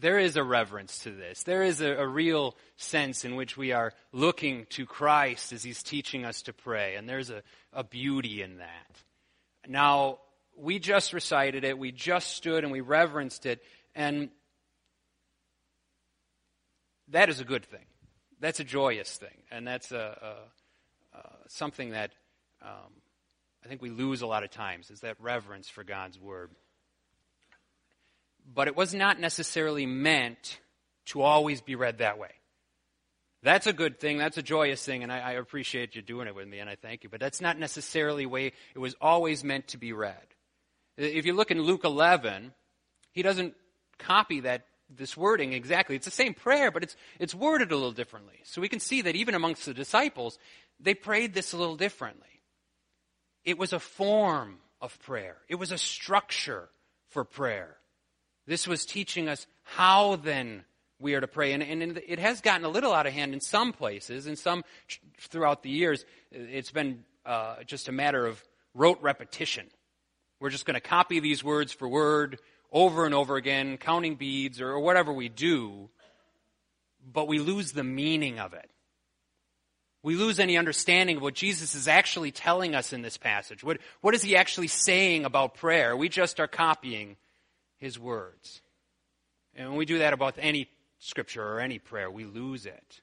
there 0.00 0.18
is 0.18 0.36
a 0.36 0.42
reverence 0.42 1.00
to 1.00 1.10
this. 1.10 1.42
There 1.42 1.62
is 1.62 1.80
a, 1.80 1.92
a, 1.92 2.06
real 2.06 2.56
sense 2.76 3.24
in 3.24 3.36
which 3.36 3.56
we 3.56 3.72
are 3.72 3.92
looking 4.10 4.66
to 4.70 4.86
Christ 4.86 5.52
as 5.52 5.62
He's 5.62 5.82
teaching 5.82 6.24
us 6.24 6.42
to 6.42 6.52
pray, 6.52 6.96
and 6.96 7.08
there's 7.08 7.30
a, 7.30 7.42
a 7.72 7.84
beauty 7.84 8.42
in 8.42 8.58
that. 8.58 9.02
Now, 9.68 10.18
we 10.56 10.78
just 10.78 11.12
recited 11.12 11.64
it, 11.64 11.78
we 11.78 11.92
just 11.92 12.30
stood 12.30 12.64
and 12.64 12.72
we 12.72 12.80
reverenced 12.80 13.44
it, 13.46 13.62
and 13.94 14.30
that 17.08 17.28
is 17.28 17.40
a 17.40 17.44
good 17.44 17.64
thing. 17.64 17.84
That's 18.42 18.60
a 18.60 18.64
joyous 18.64 19.16
thing, 19.16 19.42
and 19.50 19.66
that's 19.66 19.90
a, 19.90 20.36
a, 21.14 21.18
a 21.18 21.22
something 21.48 21.92
that 21.92 22.10
um, 22.60 22.92
I 23.64 23.68
think 23.68 23.80
we 23.80 23.88
lose 23.88 24.20
a 24.20 24.26
lot 24.26 24.44
of 24.44 24.50
times 24.50 24.90
is 24.90 25.00
that 25.00 25.16
reverence 25.18 25.70
for 25.70 25.82
God's 25.82 26.20
Word 26.20 26.50
but 28.54 28.68
it 28.68 28.76
was 28.76 28.94
not 28.94 29.20
necessarily 29.20 29.86
meant 29.86 30.58
to 31.06 31.22
always 31.22 31.60
be 31.60 31.74
read 31.74 31.98
that 31.98 32.18
way. 32.18 32.30
That's 33.42 33.66
a 33.66 33.72
good 33.72 33.98
thing. 33.98 34.18
That's 34.18 34.38
a 34.38 34.42
joyous 34.42 34.84
thing, 34.84 35.02
and 35.02 35.10
I, 35.10 35.18
I, 35.18 35.32
appreciate 35.32 35.96
you 35.96 36.02
doing 36.02 36.28
it 36.28 36.34
with 36.34 36.46
me, 36.46 36.60
and 36.60 36.70
I 36.70 36.76
thank 36.76 37.02
you. 37.02 37.10
But 37.10 37.18
that's 37.18 37.40
not 37.40 37.58
necessarily 37.58 38.24
way 38.24 38.52
it 38.74 38.78
was 38.78 38.94
always 39.00 39.42
meant 39.42 39.68
to 39.68 39.78
be 39.78 39.92
read. 39.92 40.14
If 40.96 41.26
you 41.26 41.32
look 41.32 41.50
in 41.50 41.60
Luke 41.60 41.82
11, 41.82 42.52
he 43.10 43.22
doesn't 43.22 43.54
copy 43.98 44.40
that 44.40 44.66
this 44.96 45.16
wording 45.16 45.52
exactly. 45.52 45.96
It's 45.96 46.04
the 46.04 46.10
same 46.10 46.34
prayer, 46.34 46.70
but 46.70 46.82
it's 46.82 46.96
it's 47.18 47.34
worded 47.34 47.72
a 47.72 47.76
little 47.76 47.92
differently. 47.92 48.40
So 48.44 48.60
we 48.60 48.68
can 48.68 48.80
see 48.80 49.02
that 49.02 49.16
even 49.16 49.34
amongst 49.34 49.66
the 49.66 49.74
disciples, 49.74 50.38
they 50.80 50.94
prayed 50.94 51.34
this 51.34 51.52
a 51.52 51.56
little 51.56 51.76
differently. 51.76 52.26
It 53.44 53.58
was 53.58 53.72
a 53.72 53.80
form 53.80 54.58
of 54.80 54.98
prayer. 55.00 55.36
It 55.48 55.56
was 55.56 55.72
a 55.72 55.78
structure 55.78 56.68
for 57.08 57.24
prayer. 57.24 57.76
This 58.46 58.66
was 58.66 58.84
teaching 58.84 59.28
us 59.28 59.46
how 59.62 60.16
then 60.16 60.64
we 60.98 61.14
are 61.14 61.20
to 61.20 61.28
pray. 61.28 61.52
And, 61.52 61.62
and 61.62 62.00
it 62.06 62.18
has 62.18 62.40
gotten 62.40 62.64
a 62.64 62.68
little 62.68 62.92
out 62.92 63.06
of 63.06 63.12
hand 63.12 63.34
in 63.34 63.40
some 63.40 63.72
places, 63.72 64.26
in 64.26 64.36
some 64.36 64.64
throughout 65.18 65.62
the 65.62 65.70
years, 65.70 66.04
it's 66.30 66.70
been 66.70 67.04
uh, 67.26 67.62
just 67.64 67.88
a 67.88 67.92
matter 67.92 68.26
of 68.26 68.42
rote 68.74 69.00
repetition. 69.02 69.66
We're 70.40 70.50
just 70.50 70.66
going 70.66 70.74
to 70.74 70.80
copy 70.80 71.20
these 71.20 71.44
words 71.44 71.72
for 71.72 71.88
word 71.88 72.38
over 72.72 73.04
and 73.04 73.14
over 73.14 73.36
again, 73.36 73.76
counting 73.76 74.16
beads 74.16 74.60
or 74.60 74.78
whatever 74.80 75.12
we 75.12 75.28
do, 75.28 75.90
but 77.12 77.28
we 77.28 77.38
lose 77.38 77.72
the 77.72 77.84
meaning 77.84 78.40
of 78.40 78.54
it. 78.54 78.68
We 80.02 80.16
lose 80.16 80.40
any 80.40 80.56
understanding 80.56 81.18
of 81.18 81.22
what 81.22 81.34
Jesus 81.34 81.76
is 81.76 81.86
actually 81.86 82.32
telling 82.32 82.74
us 82.74 82.92
in 82.92 83.02
this 83.02 83.18
passage. 83.18 83.62
What, 83.62 83.78
what 84.00 84.14
is 84.14 84.22
he 84.22 84.36
actually 84.36 84.66
saying 84.66 85.24
about 85.24 85.54
prayer? 85.54 85.96
We 85.96 86.08
just 86.08 86.40
are 86.40 86.48
copying 86.48 87.16
his 87.78 87.98
words. 87.98 88.62
And 89.54 89.68
when 89.68 89.78
we 89.78 89.84
do 89.84 89.98
that 89.98 90.12
about 90.12 90.34
any 90.38 90.68
scripture 90.98 91.46
or 91.46 91.60
any 91.60 91.78
prayer, 91.78 92.10
we 92.10 92.24
lose 92.24 92.66
it. 92.66 93.00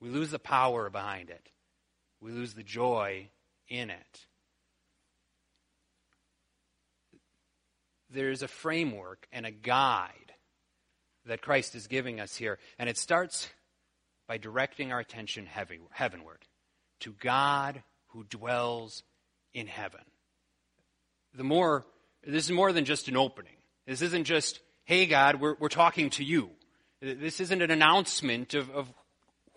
We 0.00 0.08
lose 0.08 0.30
the 0.30 0.38
power 0.38 0.88
behind 0.90 1.30
it. 1.30 1.50
We 2.20 2.30
lose 2.30 2.54
the 2.54 2.62
joy 2.62 3.28
in 3.68 3.90
it. 3.90 4.26
There's 8.10 8.42
a 8.42 8.48
framework 8.48 9.26
and 9.32 9.44
a 9.46 9.50
guide 9.50 10.32
that 11.26 11.42
Christ 11.42 11.74
is 11.74 11.86
giving 11.86 12.20
us 12.20 12.36
here. 12.36 12.58
And 12.78 12.88
it 12.88 12.96
starts 12.96 13.48
by 14.28 14.38
directing 14.38 14.92
our 14.92 15.00
attention 15.00 15.46
heavenward 15.46 16.44
to 17.00 17.12
God 17.20 17.82
who 18.08 18.24
dwells 18.24 19.02
in 19.52 19.66
heaven. 19.66 20.00
The 21.34 21.44
more, 21.44 21.84
this 22.24 22.44
is 22.44 22.50
more 22.50 22.72
than 22.72 22.84
just 22.84 23.08
an 23.08 23.16
opening. 23.16 23.52
This 23.86 24.02
isn't 24.02 24.24
just, 24.24 24.60
hey, 24.84 25.06
God, 25.06 25.40
we're, 25.40 25.56
we're 25.58 25.68
talking 25.68 26.10
to 26.10 26.24
you. 26.24 26.50
This 27.00 27.40
isn't 27.40 27.62
an 27.62 27.70
announcement 27.70 28.54
of, 28.54 28.70
of 28.70 28.92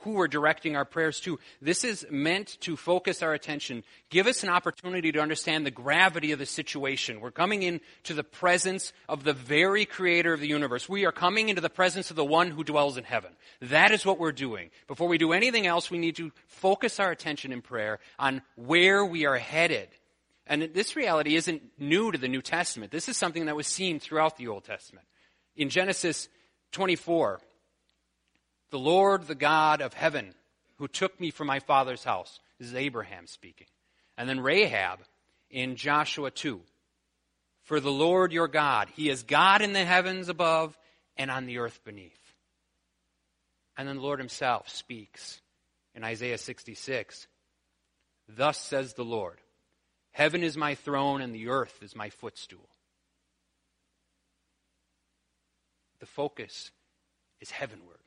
who 0.01 0.11
we're 0.11 0.27
directing 0.27 0.75
our 0.75 0.85
prayers 0.85 1.19
to. 1.21 1.39
This 1.61 1.83
is 1.83 2.05
meant 2.09 2.57
to 2.61 2.77
focus 2.77 3.21
our 3.21 3.33
attention, 3.33 3.83
give 4.09 4.27
us 4.27 4.43
an 4.43 4.49
opportunity 4.49 5.11
to 5.11 5.19
understand 5.19 5.65
the 5.65 5.71
gravity 5.71 6.31
of 6.31 6.39
the 6.39 6.45
situation. 6.45 7.21
We're 7.21 7.31
coming 7.31 7.63
into 7.63 8.13
the 8.13 8.23
presence 8.23 8.93
of 9.07 9.23
the 9.23 9.33
very 9.33 9.85
creator 9.85 10.33
of 10.33 10.39
the 10.39 10.47
universe. 10.47 10.87
We 10.87 11.05
are 11.05 11.11
coming 11.11 11.49
into 11.49 11.61
the 11.61 11.69
presence 11.69 12.09
of 12.09 12.15
the 12.15 12.25
one 12.25 12.51
who 12.51 12.63
dwells 12.63 12.97
in 12.97 13.03
heaven. 13.03 13.31
That 13.61 13.91
is 13.91 14.05
what 14.05 14.19
we're 14.19 14.31
doing. 14.31 14.69
Before 14.87 15.07
we 15.07 15.17
do 15.17 15.33
anything 15.33 15.67
else, 15.67 15.91
we 15.91 15.97
need 15.97 16.15
to 16.17 16.31
focus 16.47 16.99
our 16.99 17.11
attention 17.11 17.51
in 17.51 17.61
prayer 17.61 17.99
on 18.17 18.41
where 18.55 19.05
we 19.05 19.25
are 19.25 19.37
headed. 19.37 19.89
And 20.47 20.63
this 20.73 20.95
reality 20.95 21.35
isn't 21.35 21.61
new 21.77 22.11
to 22.11 22.17
the 22.17 22.27
New 22.27 22.41
Testament. 22.41 22.91
This 22.91 23.07
is 23.07 23.17
something 23.17 23.45
that 23.45 23.55
was 23.55 23.67
seen 23.67 23.99
throughout 23.99 24.37
the 24.37 24.47
Old 24.47 24.63
Testament. 24.63 25.05
In 25.55 25.69
Genesis 25.69 26.27
24, 26.71 27.39
the 28.71 28.79
Lord, 28.79 29.27
the 29.27 29.35
God 29.35 29.81
of 29.81 29.93
heaven, 29.93 30.33
who 30.77 30.87
took 30.87 31.19
me 31.19 31.31
from 31.31 31.47
my 31.47 31.59
father's 31.59 32.03
house, 32.03 32.39
this 32.57 32.67
is 32.69 32.75
Abraham 32.75 33.27
speaking. 33.27 33.67
And 34.17 34.27
then 34.27 34.41
Rahab 34.41 34.99
in 35.49 35.75
Joshua 35.75 36.31
2. 36.31 36.61
For 37.63 37.79
the 37.79 37.91
Lord 37.91 38.31
your 38.31 38.47
God, 38.47 38.89
He 38.95 39.09
is 39.09 39.23
God 39.23 39.61
in 39.61 39.73
the 39.73 39.85
heavens 39.85 40.29
above 40.29 40.77
and 41.17 41.29
on 41.29 41.45
the 41.45 41.59
earth 41.59 41.79
beneath. 41.83 42.19
And 43.77 43.87
then 43.87 43.97
the 43.97 44.01
Lord 44.01 44.19
Himself 44.19 44.69
speaks 44.69 45.41
in 45.95 46.03
Isaiah 46.03 46.37
66. 46.37 47.27
Thus 48.27 48.57
says 48.57 48.93
the 48.93 49.05
Lord 49.05 49.37
Heaven 50.11 50.43
is 50.43 50.57
my 50.57 50.75
throne 50.75 51.21
and 51.21 51.33
the 51.33 51.49
earth 51.49 51.79
is 51.81 51.95
my 51.95 52.09
footstool. 52.09 52.67
The 55.99 56.05
focus 56.05 56.71
is 57.39 57.51
heavenward. 57.51 57.98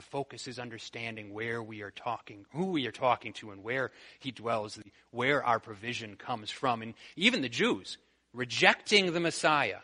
The 0.00 0.06
focus 0.06 0.48
is 0.48 0.58
understanding 0.58 1.34
where 1.34 1.62
we 1.62 1.82
are 1.82 1.90
talking, 1.90 2.46
who 2.54 2.68
we 2.68 2.86
are 2.86 2.90
talking 2.90 3.34
to, 3.34 3.50
and 3.50 3.62
where 3.62 3.90
He 4.18 4.30
dwells, 4.30 4.78
where 5.10 5.44
our 5.44 5.58
provision 5.60 6.16
comes 6.16 6.50
from. 6.50 6.80
And 6.80 6.94
even 7.16 7.42
the 7.42 7.50
Jews, 7.50 7.98
rejecting 8.32 9.12
the 9.12 9.20
Messiah, 9.20 9.80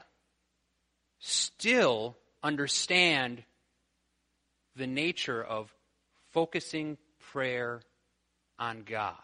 still 1.18 2.16
understand 2.42 3.42
the 4.75 4.87
nature 4.87 5.44
of 5.44 5.70
focusing 6.32 6.96
prayer 7.30 7.82
on 8.58 8.85
God. 8.85 9.16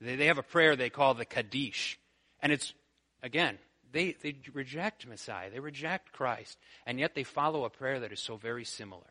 They, 0.00 0.14
they 0.14 0.26
have 0.26 0.38
a 0.38 0.44
prayer 0.44 0.76
they 0.76 0.90
call 0.90 1.14
the 1.14 1.24
Kaddish. 1.24 1.98
And 2.40 2.52
it's, 2.52 2.72
again, 3.20 3.58
they, 3.90 4.14
they 4.22 4.36
reject 4.54 5.08
Messiah, 5.08 5.50
they 5.50 5.58
reject 5.58 6.12
Christ, 6.12 6.56
and 6.86 7.00
yet 7.00 7.16
they 7.16 7.24
follow 7.24 7.64
a 7.64 7.70
prayer 7.70 7.98
that 7.98 8.12
is 8.12 8.20
so 8.20 8.36
very 8.36 8.64
similar. 8.64 9.10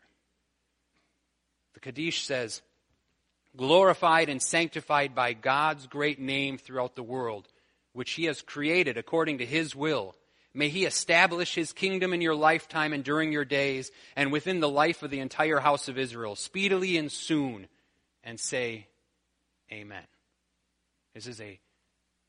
The 1.74 1.80
Kaddish 1.80 2.24
says, 2.24 2.62
Glorified 3.56 4.28
and 4.28 4.40
sanctified 4.40 5.14
by 5.14 5.32
God's 5.32 5.86
great 5.86 6.20
name 6.20 6.56
throughout 6.56 6.94
the 6.94 7.02
world, 7.02 7.48
which 7.92 8.12
He 8.12 8.26
has 8.26 8.42
created 8.42 8.96
according 8.96 9.38
to 9.38 9.46
His 9.46 9.74
will. 9.74 10.14
May 10.54 10.68
He 10.68 10.84
establish 10.84 11.54
His 11.54 11.72
kingdom 11.72 12.12
in 12.12 12.20
your 12.20 12.34
lifetime 12.34 12.92
and 12.92 13.02
during 13.02 13.32
your 13.32 13.44
days, 13.44 13.90
and 14.14 14.30
within 14.30 14.60
the 14.60 14.68
life 14.68 15.02
of 15.02 15.10
the 15.10 15.20
entire 15.20 15.58
house 15.58 15.88
of 15.88 15.98
Israel, 15.98 16.36
speedily 16.36 16.96
and 16.96 17.10
soon. 17.10 17.66
And 18.22 18.38
say, 18.38 18.86
Amen. 19.72 20.02
This 21.14 21.26
is 21.26 21.40
a, 21.40 21.58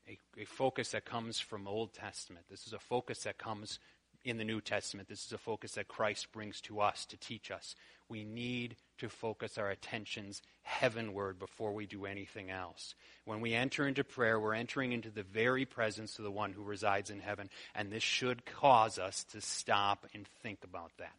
a, 0.08 0.18
a, 0.38 0.44
focus 0.44 0.92
that 0.92 1.04
comes 1.04 1.38
from 1.38 1.68
Old 1.68 1.92
Testament. 1.92 2.46
This 2.50 2.66
is 2.66 2.72
a 2.72 2.78
focus 2.78 3.24
that 3.24 3.36
comes 3.36 3.78
in 4.24 4.38
the 4.38 4.44
New 4.44 4.60
Testament. 4.60 5.08
This 5.08 5.24
is 5.24 5.32
a 5.32 5.38
focus 5.38 5.72
that 5.72 5.88
Christ 5.88 6.32
brings 6.32 6.60
to 6.62 6.80
us 6.80 7.04
to 7.06 7.16
teach 7.16 7.50
us 7.50 7.74
We 8.12 8.24
need 8.24 8.76
to 8.98 9.08
focus 9.08 9.56
our 9.56 9.70
attentions 9.70 10.42
heavenward 10.60 11.38
before 11.38 11.72
we 11.72 11.86
do 11.86 12.04
anything 12.04 12.50
else. 12.50 12.94
When 13.24 13.40
we 13.40 13.54
enter 13.54 13.88
into 13.88 14.04
prayer, 14.04 14.38
we're 14.38 14.52
entering 14.52 14.92
into 14.92 15.08
the 15.08 15.22
very 15.22 15.64
presence 15.64 16.18
of 16.18 16.24
the 16.24 16.30
one 16.30 16.52
who 16.52 16.62
resides 16.62 17.08
in 17.08 17.20
heaven, 17.20 17.48
and 17.74 17.90
this 17.90 18.02
should 18.02 18.44
cause 18.44 18.98
us 18.98 19.24
to 19.32 19.40
stop 19.40 20.04
and 20.12 20.28
think 20.42 20.58
about 20.62 20.92
that 20.98 21.14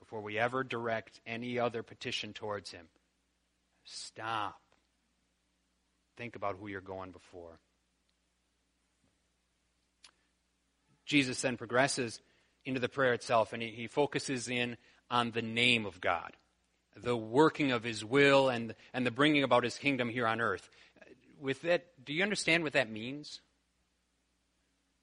before 0.00 0.20
we 0.20 0.38
ever 0.38 0.62
direct 0.62 1.18
any 1.26 1.58
other 1.58 1.82
petition 1.82 2.34
towards 2.34 2.72
him. 2.72 2.88
Stop. 3.86 4.60
Think 6.18 6.36
about 6.36 6.56
who 6.60 6.68
you're 6.68 6.82
going 6.82 7.12
before. 7.12 7.58
Jesus 11.06 11.40
then 11.40 11.56
progresses 11.56 12.20
into 12.66 12.80
the 12.80 12.90
prayer 12.90 13.14
itself, 13.14 13.54
and 13.54 13.62
he, 13.62 13.70
he 13.70 13.86
focuses 13.86 14.50
in 14.50 14.76
on 15.10 15.32
the 15.32 15.42
name 15.42 15.86
of 15.86 16.00
God 16.00 16.32
the 16.96 17.16
working 17.16 17.72
of 17.72 17.82
his 17.82 18.04
will 18.04 18.48
and, 18.48 18.74
and 18.92 19.06
the 19.06 19.10
bringing 19.10 19.42
about 19.42 19.64
his 19.64 19.78
kingdom 19.78 20.08
here 20.08 20.26
on 20.26 20.40
earth. 20.40 20.68
With 21.40 21.62
that, 21.62 21.86
do 22.04 22.12
you 22.12 22.22
understand 22.22 22.62
what 22.62 22.74
that 22.74 22.90
means? 22.90 23.40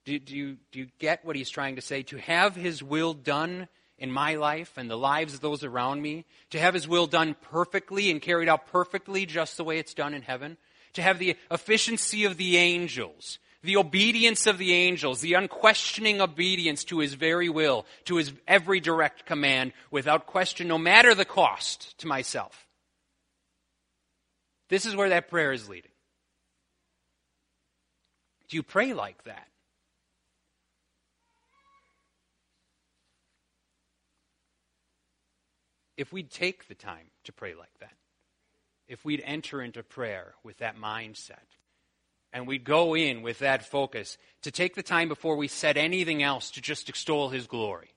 Do, 0.06 0.18
do, 0.20 0.36
you, 0.36 0.58
do 0.72 0.79
you 0.79 0.88
get 1.00 1.25
what 1.25 1.36
he's 1.36 1.50
trying 1.50 1.75
to 1.75 1.82
say? 1.82 2.03
To 2.03 2.18
have 2.18 2.56
his 2.56 2.82
will 2.82 3.13
done 3.13 3.68
in 3.98 4.12
my 4.12 4.36
life 4.36 4.77
and 4.77 4.89
the 4.89 4.98
lives 4.98 5.34
of 5.34 5.41
those 5.41 5.63
around 5.63 6.01
me, 6.01 6.25
to 6.51 6.60
have 6.60 6.74
his 6.74 6.88
will 6.88 7.08
done 7.08 7.36
perfectly 7.51 8.10
and 8.10 8.22
carried 8.22 8.48
out 8.48 8.68
perfectly 8.68 9.25
just 9.25 9.58
the 9.58 9.63
way 9.63 9.77
it's 9.77 9.94
done 9.94 10.13
in 10.13 10.22
heaven, 10.22 10.58
to 10.94 11.01
have 11.01 11.20
the 11.20 11.36
efficiency 11.51 12.24
of 12.24 12.38
the 12.38 12.58
angels, 12.58 13.39
the 13.62 13.78
obedience 13.78 14.48
of 14.48 14.58
the 14.58 14.74
angels, 14.74 15.22
the 15.22 15.34
unquestioning 15.34 16.22
obedience 16.22 16.84
to 16.86 17.00
his 17.00 17.13
very 17.13 17.50
will, 17.50 17.86
to 18.06 18.16
his 18.16 18.32
every 18.48 18.80
direct 18.80 19.25
command, 19.25 19.74
without 19.92 20.25
question, 20.25 20.68
no 20.68 20.78
matter 20.78 21.13
the 21.13 21.25
cost 21.25 21.98
to 22.00 22.08
myself. 22.08 22.68
This 24.70 24.86
is 24.86 24.96
where 24.96 25.10
that 25.10 25.30
prayer 25.30 25.51
is 25.51 25.68
leading. 25.68 25.92
Do 28.48 28.58
you 28.58 28.63
pray 28.63 28.94
like 28.94 29.24
that? 29.25 29.48
If 35.98 36.13
we'd 36.13 36.32
take 36.32 36.68
the 36.68 36.75
time 36.75 37.08
to 37.25 37.34
pray 37.34 37.56
like 37.56 37.78
that, 37.82 37.94
if 38.88 39.04
we'd 39.04 39.22
enter 39.25 39.62
into 39.62 39.84
prayer 39.84 40.34
with 40.44 40.60
that 40.60 40.78
mindset, 40.78 41.59
and 42.31 42.48
we 42.48 42.57
go 42.57 42.95
in 42.95 43.21
with 43.21 43.39
that 43.39 43.65
focus 43.65 44.17
to 44.43 44.51
take 44.51 44.75
the 44.75 44.83
time 44.83 45.07
before 45.07 45.36
we 45.36 45.48
said 45.48 45.77
anything 45.77 46.24
else 46.24 46.51
to 46.51 46.62
just 46.62 46.89
extol 46.89 47.29
his 47.29 47.48
glory, 47.48 47.89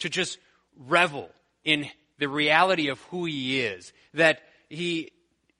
to 0.00 0.08
just 0.08 0.38
revel 0.76 1.30
in 1.64 1.88
the 2.18 2.28
reality 2.28 2.88
of 2.88 3.00
who 3.02 3.24
he 3.24 3.60
is, 3.60 3.92
that 4.14 4.40
he, 4.68 5.10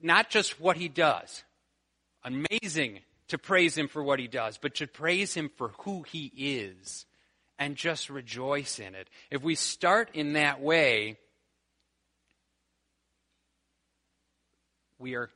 not 0.01 0.29
just 0.29 0.59
what 0.59 0.77
he 0.77 0.87
does, 0.87 1.43
amazing 2.23 2.99
to 3.27 3.37
praise 3.37 3.77
him 3.77 3.87
for 3.87 4.03
what 4.03 4.19
he 4.19 4.27
does, 4.27 4.57
but 4.57 4.75
to 4.75 4.87
praise 4.87 5.33
him 5.33 5.49
for 5.57 5.69
who 5.79 6.03
he 6.03 6.31
is 6.35 7.05
and 7.59 7.75
just 7.75 8.09
rejoice 8.09 8.79
in 8.79 8.95
it. 8.95 9.09
If 9.31 9.43
we 9.43 9.55
start 9.55 10.11
in 10.13 10.33
that 10.33 10.61
way, 10.61 11.17
we 14.99 15.15
are 15.15 15.29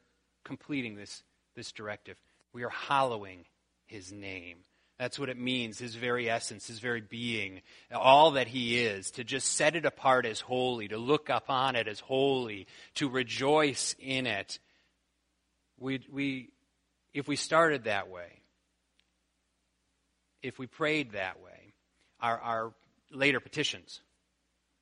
completing 0.44 0.96
this, 0.96 1.24
this 1.56 1.72
directive. 1.72 2.18
We 2.54 2.64
are 2.64 2.70
hallowing 2.70 3.46
his 3.86 4.12
name. 4.12 4.58
That's 5.00 5.18
what 5.18 5.30
it 5.30 5.38
means, 5.40 5.80
his 5.80 5.96
very 5.96 6.30
essence, 6.30 6.68
his 6.68 6.78
very 6.78 7.02
being, 7.02 7.62
all 7.92 8.32
that 8.32 8.48
he 8.48 8.78
is, 8.78 9.10
to 9.12 9.24
just 9.24 9.56
set 9.56 9.76
it 9.76 9.84
apart 9.84 10.28
as 10.28 10.40
holy, 10.40 10.88
to 10.90 10.98
look 10.98 11.30
upon 11.30 11.76
it 11.76 11.88
as 11.88 12.00
holy, 12.00 12.68
to 12.96 13.10
rejoice 13.10 13.96
in 13.98 14.28
it. 14.28 14.60
We, 15.80 16.02
we, 16.12 16.50
if 17.16 17.28
we 17.28 17.36
started 17.36 17.86
that 17.86 18.10
way, 18.10 18.42
if 20.44 20.60
we 20.60 20.68
prayed 20.68 21.14
that 21.14 21.42
way, 21.42 21.74
our, 22.20 22.40
our 22.40 22.74
later 23.12 23.40
petitions 23.40 24.02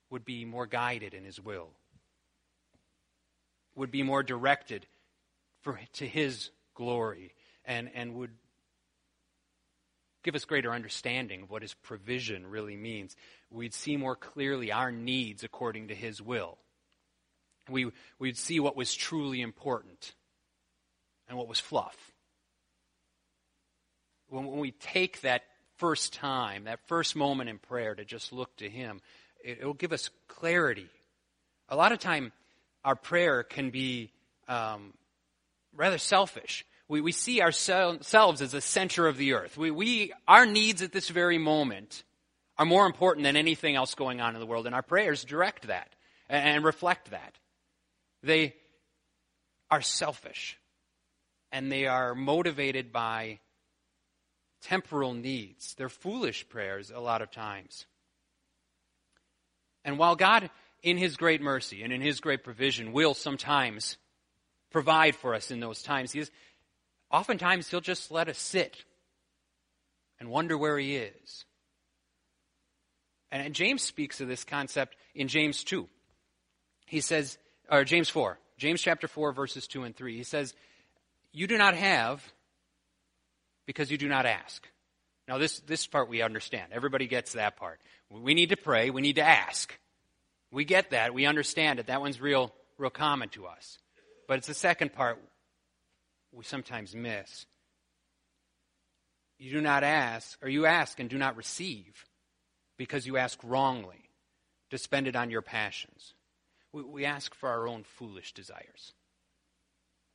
would 0.09 0.25
be 0.25 0.43
more 0.43 0.65
guided 0.65 1.13
in 1.13 1.23
his 1.23 1.39
will, 1.39 1.69
would 3.75 3.91
be 3.91 4.03
more 4.03 4.23
directed 4.23 4.85
for, 5.61 5.79
to 5.93 6.05
his 6.05 6.49
glory 6.75 7.31
and, 7.69 7.89
and 7.93 8.15
would 8.15 8.31
give 10.23 10.35
us 10.35 10.43
greater 10.43 10.73
understanding 10.73 11.43
of 11.43 11.51
what 11.51 11.61
his 11.61 11.75
provision 11.75 12.47
really 12.47 12.75
means. 12.75 13.15
We'd 13.51 13.75
see 13.75 13.95
more 13.95 14.15
clearly 14.15 14.71
our 14.71 14.91
needs 14.91 15.43
according 15.43 15.89
to 15.89 15.95
his 15.95 16.21
will. 16.21 16.57
We, 17.69 17.91
we'd 18.17 18.37
see 18.37 18.59
what 18.59 18.75
was 18.75 18.93
truly 18.93 19.39
important 19.41 20.13
and 21.29 21.37
what 21.37 21.47
was 21.47 21.59
fluff. 21.59 21.95
When, 24.29 24.47
when 24.47 24.59
we 24.59 24.71
take 24.71 25.21
that 25.21 25.43
first 25.77 26.11
time, 26.13 26.63
that 26.63 26.79
first 26.87 27.15
moment 27.15 27.51
in 27.51 27.59
prayer 27.59 27.93
to 27.93 28.03
just 28.03 28.33
look 28.33 28.57
to 28.57 28.69
him, 28.69 28.99
it, 29.43 29.63
will 29.63 29.75
give 29.75 29.93
us 29.93 30.09
clarity. 30.27 30.89
A 31.69 31.75
lot 31.75 31.91
of 31.91 31.99
time, 31.99 32.31
our 32.83 32.95
prayer 32.95 33.43
can 33.43 33.69
be 33.69 34.11
um, 34.47 34.93
rather 35.75 35.99
selfish 35.99 36.65
we, 36.89 37.01
we 37.01 37.11
see 37.11 37.41
ourselves 37.41 38.41
as 38.41 38.51
the 38.51 38.61
center 38.61 39.07
of 39.07 39.15
the 39.15 39.33
earth. 39.33 39.57
We, 39.57 39.69
we, 39.71 40.11
our 40.27 40.45
needs 40.45 40.81
at 40.81 40.91
this 40.91 41.07
very 41.07 41.37
moment 41.37 42.03
are 42.57 42.65
more 42.65 42.87
important 42.87 43.23
than 43.23 43.37
anything 43.37 43.75
else 43.75 43.93
going 43.93 44.19
on 44.19 44.33
in 44.33 44.39
the 44.41 44.45
world, 44.47 44.65
and 44.65 44.75
our 44.75 44.81
prayers 44.81 45.23
direct 45.23 45.67
that 45.67 45.95
and, 46.27 46.55
and 46.55 46.65
reflect 46.65 47.11
that. 47.11 47.35
They 48.23 48.55
are 49.71 49.81
selfish, 49.81 50.57
and 51.51 51.71
they 51.71 51.85
are 51.85 52.15
motivated 52.15 52.91
by 52.91 53.39
temporal 54.63 55.13
needs. 55.13 55.75
They're 55.75 55.89
foolish 55.89 56.49
prayers 56.49 56.91
a 56.93 56.99
lot 56.99 57.21
of 57.21 57.31
times. 57.31 57.85
And 59.85 59.99
while 59.99 60.15
God, 60.15 60.49
in 60.81 60.97
His 60.97 61.17
great 61.17 61.41
mercy 61.41 61.83
and 61.83 61.93
in 61.93 62.01
His 62.01 62.19
great 62.19 62.43
provision, 62.43 62.93
will 62.93 63.13
sometimes 63.13 63.97
provide 64.71 65.15
for 65.15 65.35
us 65.35 65.51
in 65.51 65.59
those 65.59 65.81
times, 65.81 66.11
He 66.11 66.19
is 66.19 66.31
oftentimes 67.11 67.69
he'll 67.69 67.81
just 67.81 68.11
let 68.11 68.29
us 68.29 68.37
sit 68.37 68.83
and 70.19 70.29
wonder 70.29 70.57
where 70.57 70.77
he 70.77 70.95
is. 70.97 71.45
And 73.31 73.53
James 73.53 73.81
speaks 73.83 74.21
of 74.21 74.27
this 74.27 74.43
concept 74.43 74.95
in 75.13 75.27
James 75.27 75.63
2. 75.63 75.87
He 76.87 77.01
says, 77.01 77.37
or 77.69 77.83
James 77.83 78.09
4, 78.09 78.39
James 78.57 78.81
chapter 78.81 79.07
4, 79.07 79.31
verses 79.31 79.67
2 79.67 79.83
and 79.83 79.95
3. 79.95 80.17
He 80.17 80.23
says, 80.23 80.53
You 81.31 81.47
do 81.47 81.57
not 81.57 81.75
have 81.75 82.23
because 83.67 83.91
you 83.91 83.97
do 83.97 84.07
not 84.07 84.25
ask. 84.25 84.67
Now, 85.27 85.37
this, 85.37 85.59
this 85.59 85.85
part 85.85 86.09
we 86.09 86.23
understand. 86.23 86.73
Everybody 86.73 87.05
gets 87.05 87.33
that 87.33 87.55
part. 87.55 87.79
We 88.09 88.33
need 88.33 88.49
to 88.49 88.57
pray, 88.57 88.89
we 88.89 89.01
need 89.01 89.17
to 89.17 89.23
ask. 89.23 89.77
We 90.51 90.65
get 90.65 90.89
that, 90.89 91.13
we 91.13 91.27
understand 91.27 91.77
it. 91.77 91.87
That 91.87 92.01
one's 92.01 92.19
real, 92.19 92.51
real 92.79 92.89
common 92.89 93.29
to 93.29 93.45
us. 93.45 93.77
But 94.27 94.39
it's 94.39 94.47
the 94.47 94.55
second 94.55 94.93
part 94.93 95.19
we 96.39 96.45
sometimes 96.45 96.95
miss. 96.95 97.45
You 99.39 99.51
do 99.51 99.59
not 99.59 99.83
ask, 99.83 100.39
or 100.41 100.47
you 100.47 100.65
ask 100.65 100.97
and 100.97 101.09
do 101.09 101.17
not 101.17 101.35
receive 101.35 102.05
because 102.77 103.05
you 103.05 103.17
ask 103.17 103.37
wrongly 103.43 104.09
to 104.69 104.77
spend 104.77 105.05
it 105.05 105.17
on 105.17 105.31
your 105.31 105.41
passions. 105.41 106.13
We, 106.71 106.83
we 106.83 107.05
ask 107.05 107.35
for 107.35 107.49
our 107.49 107.67
own 107.67 107.83
foolish 107.83 108.33
desires. 108.33 108.93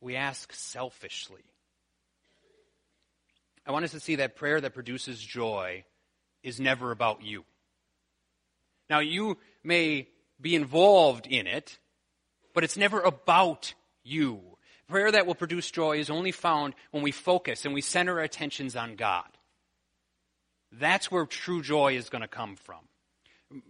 We 0.01 0.15
ask 0.15 0.51
selfishly. 0.51 1.43
I 3.67 3.71
want 3.71 3.85
us 3.85 3.91
to 3.91 3.99
see 3.99 4.15
that 4.15 4.35
prayer 4.35 4.59
that 4.59 4.73
produces 4.73 5.21
joy 5.21 5.83
is 6.41 6.59
never 6.59 6.89
about 6.89 7.23
you. 7.23 7.45
Now, 8.89 8.97
you 8.97 9.37
may 9.63 10.07
be 10.41 10.55
involved 10.55 11.27
in 11.27 11.45
it, 11.45 11.77
but 12.55 12.63
it's 12.63 12.77
never 12.77 12.99
about 12.99 13.75
you. 14.03 14.54
Prayer 14.87 15.11
that 15.11 15.25
will 15.25 15.35
produce 15.35 15.71
joy 15.71 15.97
is 15.97 16.09
only 16.09 16.31
found 16.31 16.75
when 16.91 17.01
we 17.01 17.11
focus 17.11 17.65
and 17.65 17.73
we 17.73 17.81
center 17.81 18.19
our 18.19 18.23
attentions 18.23 18.75
on 18.75 18.95
God. 18.95 19.25
That's 20.71 21.09
where 21.09 21.25
true 21.25 21.61
joy 21.61 21.95
is 21.95 22.09
going 22.09 22.21
to 22.21 22.27
come 22.27 22.55
from. 22.55 23.61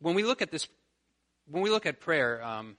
When 0.00 0.14
we 0.14 0.24
look 0.24 0.42
at 0.42 0.50
this, 0.50 0.68
when 1.50 1.62
we 1.62 1.70
look 1.70 1.86
at 1.86 2.00
prayer, 2.00 2.42
um, 2.44 2.76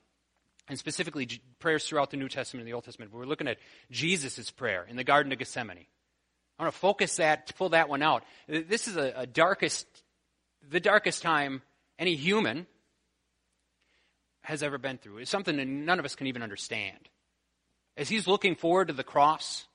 and 0.67 0.77
specifically 0.77 1.27
prayers 1.57 1.85
throughout 1.85 2.11
the 2.11 2.17
New 2.17 2.29
Testament 2.29 2.61
and 2.61 2.67
the 2.67 2.73
Old 2.73 2.83
Testament, 2.83 3.11
we're 3.11 3.25
looking 3.25 3.47
at 3.47 3.57
Jesus' 3.89 4.51
prayer 4.51 4.85
in 4.87 4.95
the 4.95 5.03
Garden 5.03 5.31
of 5.31 5.39
Gethsemane. 5.39 5.85
I 6.59 6.63
want 6.63 6.73
to 6.73 6.79
focus 6.79 7.15
that, 7.15 7.55
pull 7.57 7.69
that 7.69 7.89
one 7.89 8.03
out. 8.03 8.23
This 8.47 8.87
is 8.87 8.95
a, 8.95 9.13
a 9.15 9.25
darkest, 9.25 9.87
the 10.69 10.79
darkest 10.79 11.23
time 11.23 11.63
any 11.97 12.15
human 12.15 12.67
has 14.49 14.63
ever 14.63 14.79
been 14.79 14.97
through. 14.97 15.19
It's 15.19 15.29
something 15.29 15.57
that 15.57 15.67
none 15.67 15.99
of 15.99 16.05
us 16.05 16.15
can 16.15 16.25
even 16.25 16.41
understand. 16.41 17.07
As 17.95 18.09
he's 18.09 18.27
looking 18.27 18.55
forward 18.55 18.88
to 18.88 18.93
the 18.93 19.03
cross, 19.03 19.67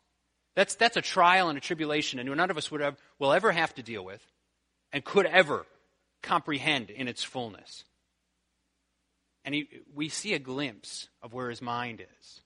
that's, 0.56 0.74
that's 0.74 0.96
a 0.96 1.02
trial 1.02 1.48
and 1.48 1.56
a 1.56 1.60
tribulation 1.60 2.18
and 2.18 2.28
none 2.36 2.50
of 2.50 2.56
us 2.56 2.72
would 2.72 2.80
have, 2.80 2.96
will 3.20 3.32
ever 3.32 3.52
have 3.52 3.72
to 3.76 3.84
deal 3.84 4.04
with 4.04 4.20
and 4.92 5.04
could 5.04 5.26
ever 5.26 5.64
comprehend 6.22 6.90
in 6.90 7.06
its 7.06 7.22
fullness. 7.22 7.84
And 9.44 9.54
he, 9.54 9.68
we 9.94 10.08
see 10.08 10.34
a 10.34 10.40
glimpse 10.40 11.08
of 11.22 11.32
where 11.32 11.50
his 11.50 11.62
mind 11.62 12.00
is. 12.00 12.40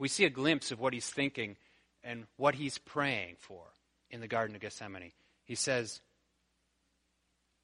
We 0.00 0.08
see 0.08 0.24
a 0.24 0.30
glimpse 0.30 0.72
of 0.72 0.80
what 0.80 0.94
he's 0.94 1.08
thinking 1.08 1.56
and 2.02 2.24
what 2.38 2.56
he's 2.56 2.78
praying 2.78 3.36
for 3.38 3.62
in 4.10 4.20
the 4.20 4.26
Garden 4.26 4.56
of 4.56 4.62
Gethsemane. 4.62 5.12
He 5.44 5.54
says, 5.54 6.00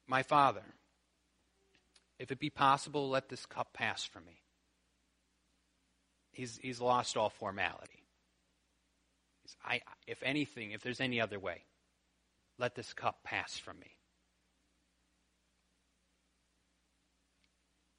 My 0.07 0.23
Father, 0.23 0.63
if 2.19 2.31
it 2.31 2.39
be 2.39 2.49
possible, 2.49 3.09
let 3.09 3.29
this 3.29 3.45
cup 3.45 3.73
pass 3.73 4.03
from 4.03 4.25
me. 4.25 4.41
He's, 6.31 6.59
he's 6.61 6.81
lost 6.81 7.17
all 7.17 7.29
formality. 7.29 8.03
He's, 9.41 9.55
I, 9.65 9.81
if 10.05 10.21
anything, 10.21 10.71
if 10.71 10.81
there's 10.81 11.01
any 11.01 11.21
other 11.21 11.39
way, 11.39 11.63
let 12.57 12.75
this 12.75 12.93
cup 12.93 13.23
pass 13.23 13.57
from 13.57 13.79
me. 13.79 13.95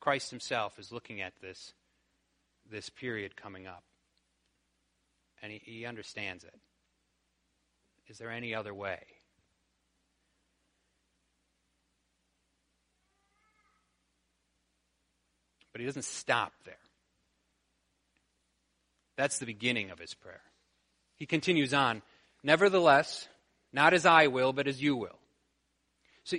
Christ 0.01 0.31
himself 0.31 0.79
is 0.79 0.93
looking 0.93 1.21
at 1.21 1.35
this, 1.41 1.73
this 2.71 2.89
period 2.91 3.37
coming 3.37 3.67
up. 3.67 3.85
And 5.43 5.53
he, 5.53 5.61
he 5.65 5.87
understands 5.87 6.45
it. 6.45 6.59
Is 8.09 8.19
there 8.19 8.31
any 8.31 8.55
other 8.55 8.75
way? 8.75 8.99
But 15.81 15.85
he 15.85 15.89
doesn't 15.89 16.05
stop 16.05 16.53
there. 16.67 16.75
That's 19.17 19.39
the 19.39 19.47
beginning 19.47 19.89
of 19.89 19.99
his 19.99 20.13
prayer. 20.13 20.43
He 21.17 21.25
continues 21.25 21.73
on, 21.73 22.03
Nevertheless, 22.43 23.27
not 23.73 23.95
as 23.95 24.05
I 24.05 24.27
will, 24.27 24.53
but 24.53 24.67
as 24.67 24.83
you 24.83 24.95
will. 24.95 25.19
So, 26.25 26.37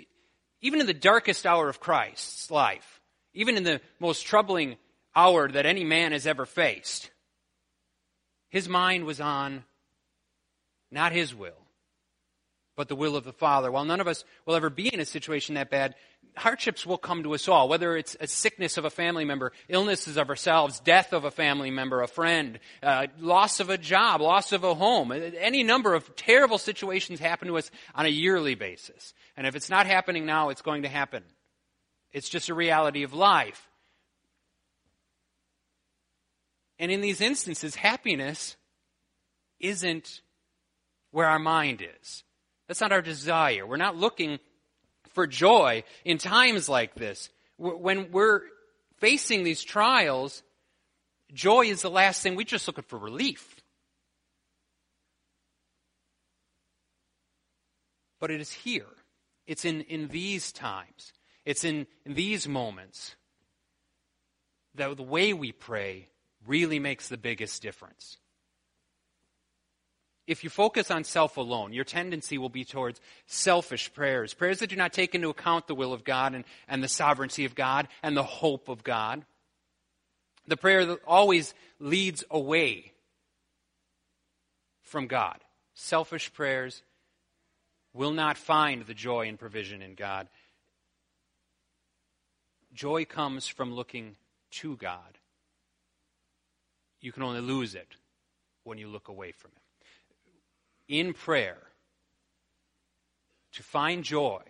even 0.61 0.79
in 0.79 0.85
the 0.85 0.93
darkest 0.93 1.47
hour 1.47 1.69
of 1.69 1.79
Christ's 1.79 2.51
life, 2.51 3.01
even 3.33 3.57
in 3.57 3.63
the 3.63 3.81
most 3.99 4.27
troubling 4.27 4.77
hour 5.15 5.49
that 5.49 5.65
any 5.65 5.85
man 5.85 6.11
has 6.11 6.27
ever 6.27 6.45
faced, 6.45 7.09
his 8.49 8.69
mind 8.69 9.05
was 9.05 9.19
on 9.19 9.63
not 10.91 11.13
his 11.13 11.33
will, 11.33 11.60
but 12.81 12.87
the 12.87 12.95
will 12.95 13.15
of 13.15 13.23
the 13.23 13.31
Father. 13.31 13.71
While 13.71 13.85
none 13.85 13.99
of 13.99 14.07
us 14.07 14.23
will 14.43 14.55
ever 14.55 14.71
be 14.71 14.91
in 14.91 14.99
a 14.99 15.05
situation 15.05 15.53
that 15.53 15.69
bad, 15.69 15.93
hardships 16.35 16.83
will 16.83 16.97
come 16.97 17.21
to 17.21 17.35
us 17.35 17.47
all, 17.47 17.69
whether 17.69 17.95
it's 17.95 18.17
a 18.19 18.25
sickness 18.25 18.75
of 18.75 18.85
a 18.85 18.89
family 18.89 19.23
member, 19.23 19.51
illnesses 19.69 20.17
of 20.17 20.29
ourselves, 20.29 20.79
death 20.79 21.13
of 21.13 21.23
a 21.23 21.29
family 21.29 21.69
member, 21.69 22.01
a 22.01 22.07
friend, 22.07 22.59
uh, 22.81 23.05
loss 23.19 23.59
of 23.59 23.69
a 23.69 23.77
job, 23.77 24.19
loss 24.19 24.51
of 24.51 24.63
a 24.63 24.73
home. 24.73 25.11
Any 25.11 25.61
number 25.61 25.93
of 25.93 26.15
terrible 26.15 26.57
situations 26.57 27.19
happen 27.19 27.49
to 27.49 27.57
us 27.59 27.69
on 27.93 28.07
a 28.07 28.09
yearly 28.09 28.55
basis. 28.55 29.13
And 29.37 29.45
if 29.45 29.55
it's 29.55 29.69
not 29.69 29.85
happening 29.85 30.25
now, 30.25 30.49
it's 30.49 30.63
going 30.63 30.81
to 30.81 30.89
happen. 30.89 31.21
It's 32.11 32.29
just 32.29 32.49
a 32.49 32.55
reality 32.55 33.03
of 33.03 33.13
life. 33.13 33.69
And 36.79 36.91
in 36.91 37.01
these 37.01 37.21
instances, 37.21 37.75
happiness 37.75 38.57
isn't 39.59 40.21
where 41.11 41.27
our 41.27 41.37
mind 41.37 41.83
is. 42.01 42.23
That's 42.71 42.79
not 42.79 42.93
our 42.93 43.01
desire. 43.01 43.67
We're 43.67 43.75
not 43.75 43.97
looking 43.97 44.39
for 45.09 45.27
joy 45.27 45.83
in 46.05 46.17
times 46.17 46.69
like 46.69 46.95
this. 46.95 47.29
When 47.57 48.13
we're 48.13 48.43
facing 48.95 49.43
these 49.43 49.61
trials, 49.61 50.41
joy 51.33 51.65
is 51.65 51.81
the 51.81 51.89
last 51.89 52.23
thing. 52.23 52.37
We're 52.37 52.45
just 52.45 52.65
looking 52.67 52.85
for 52.85 52.97
relief. 52.97 53.57
But 58.21 58.31
it 58.31 58.39
is 58.39 58.53
here. 58.53 58.87
It's 59.47 59.65
in, 59.65 59.81
in 59.81 60.07
these 60.07 60.53
times. 60.53 61.11
It's 61.43 61.65
in, 61.65 61.87
in 62.05 62.13
these 62.13 62.47
moments 62.47 63.17
that 64.75 64.95
the 64.95 65.03
way 65.03 65.33
we 65.33 65.51
pray 65.51 66.07
really 66.47 66.79
makes 66.79 67.09
the 67.09 67.17
biggest 67.17 67.61
difference 67.61 68.15
if 70.31 70.45
you 70.45 70.49
focus 70.49 70.89
on 70.89 71.03
self 71.03 71.35
alone, 71.35 71.73
your 71.73 71.83
tendency 71.83 72.37
will 72.37 72.47
be 72.47 72.63
towards 72.63 73.01
selfish 73.25 73.93
prayers, 73.93 74.33
prayers 74.33 74.59
that 74.59 74.69
do 74.69 74.77
not 74.77 74.93
take 74.93 75.13
into 75.13 75.27
account 75.27 75.67
the 75.67 75.75
will 75.75 75.91
of 75.91 76.05
God 76.05 76.33
and, 76.33 76.45
and 76.69 76.81
the 76.81 76.87
sovereignty 76.87 77.43
of 77.43 77.53
God 77.53 77.89
and 78.01 78.15
the 78.15 78.23
hope 78.23 78.69
of 78.69 78.81
God. 78.81 79.25
The 80.47 80.55
prayer 80.55 80.85
that 80.85 80.99
always 81.05 81.53
leads 81.79 82.23
away 82.31 82.93
from 84.81 85.07
God. 85.07 85.37
Selfish 85.73 86.31
prayers 86.31 86.81
will 87.93 88.11
not 88.11 88.37
find 88.37 88.85
the 88.85 88.93
joy 88.93 89.27
and 89.27 89.37
provision 89.37 89.81
in 89.81 89.95
God. 89.95 90.29
Joy 92.73 93.03
comes 93.03 93.49
from 93.49 93.73
looking 93.73 94.15
to 94.51 94.77
God. 94.77 95.17
You 97.01 97.11
can 97.11 97.23
only 97.23 97.41
lose 97.41 97.75
it 97.75 97.97
when 98.63 98.77
you 98.77 98.87
look 98.87 99.09
away 99.09 99.33
from 99.33 99.51
Him 99.51 99.60
in 100.91 101.13
prayer, 101.13 101.57
to 103.53 103.63
find 103.63 104.03
joy, 104.03 104.41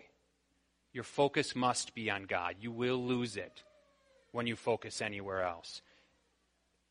your 0.92 1.04
focus 1.04 1.54
must 1.54 1.94
be 1.94 2.10
on 2.10 2.24
God. 2.24 2.56
You 2.60 2.72
will 2.72 3.02
lose 3.02 3.36
it 3.36 3.62
when 4.32 4.48
you 4.48 4.56
focus 4.56 5.00
anywhere 5.00 5.42
else. 5.42 5.82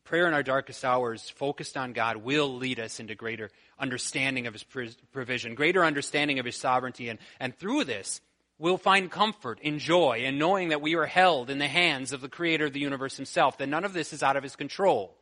Prayer 0.04 0.26
in 0.26 0.34
our 0.34 0.42
darkest 0.42 0.84
hours, 0.84 1.28
focused 1.28 1.76
on 1.76 1.92
God, 1.92 2.16
will 2.16 2.56
lead 2.56 2.80
us 2.80 2.98
into 2.98 3.14
greater 3.14 3.50
understanding 3.78 4.46
of 4.46 4.54
His 4.54 4.64
provision, 5.12 5.54
greater 5.54 5.84
understanding 5.84 6.38
of 6.38 6.46
His 6.46 6.56
sovereignty, 6.56 7.10
and, 7.10 7.18
and 7.38 7.56
through 7.56 7.84
this, 7.84 8.22
we'll 8.58 8.78
find 8.78 9.10
comfort 9.10 9.60
in 9.60 9.78
joy 9.78 10.22
in 10.24 10.38
knowing 10.38 10.70
that 10.70 10.80
we 10.80 10.96
are 10.96 11.06
held 11.06 11.50
in 11.50 11.58
the 11.58 11.68
hands 11.68 12.12
of 12.12 12.22
the 12.22 12.28
Creator 12.28 12.66
of 12.66 12.72
the 12.72 12.80
universe 12.80 13.16
Himself, 13.16 13.58
that 13.58 13.68
none 13.68 13.84
of 13.84 13.92
this 13.92 14.14
is 14.14 14.22
out 14.22 14.36
of 14.36 14.42
His 14.42 14.56
control. 14.56 15.14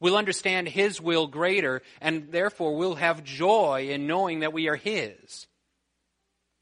We'll 0.00 0.16
understand 0.16 0.68
His 0.68 1.00
will 1.00 1.26
greater, 1.26 1.82
and 2.00 2.32
therefore 2.32 2.76
we'll 2.76 2.94
have 2.94 3.22
joy 3.22 3.88
in 3.90 4.06
knowing 4.06 4.40
that 4.40 4.54
we 4.54 4.68
are 4.68 4.76
His. 4.76 5.46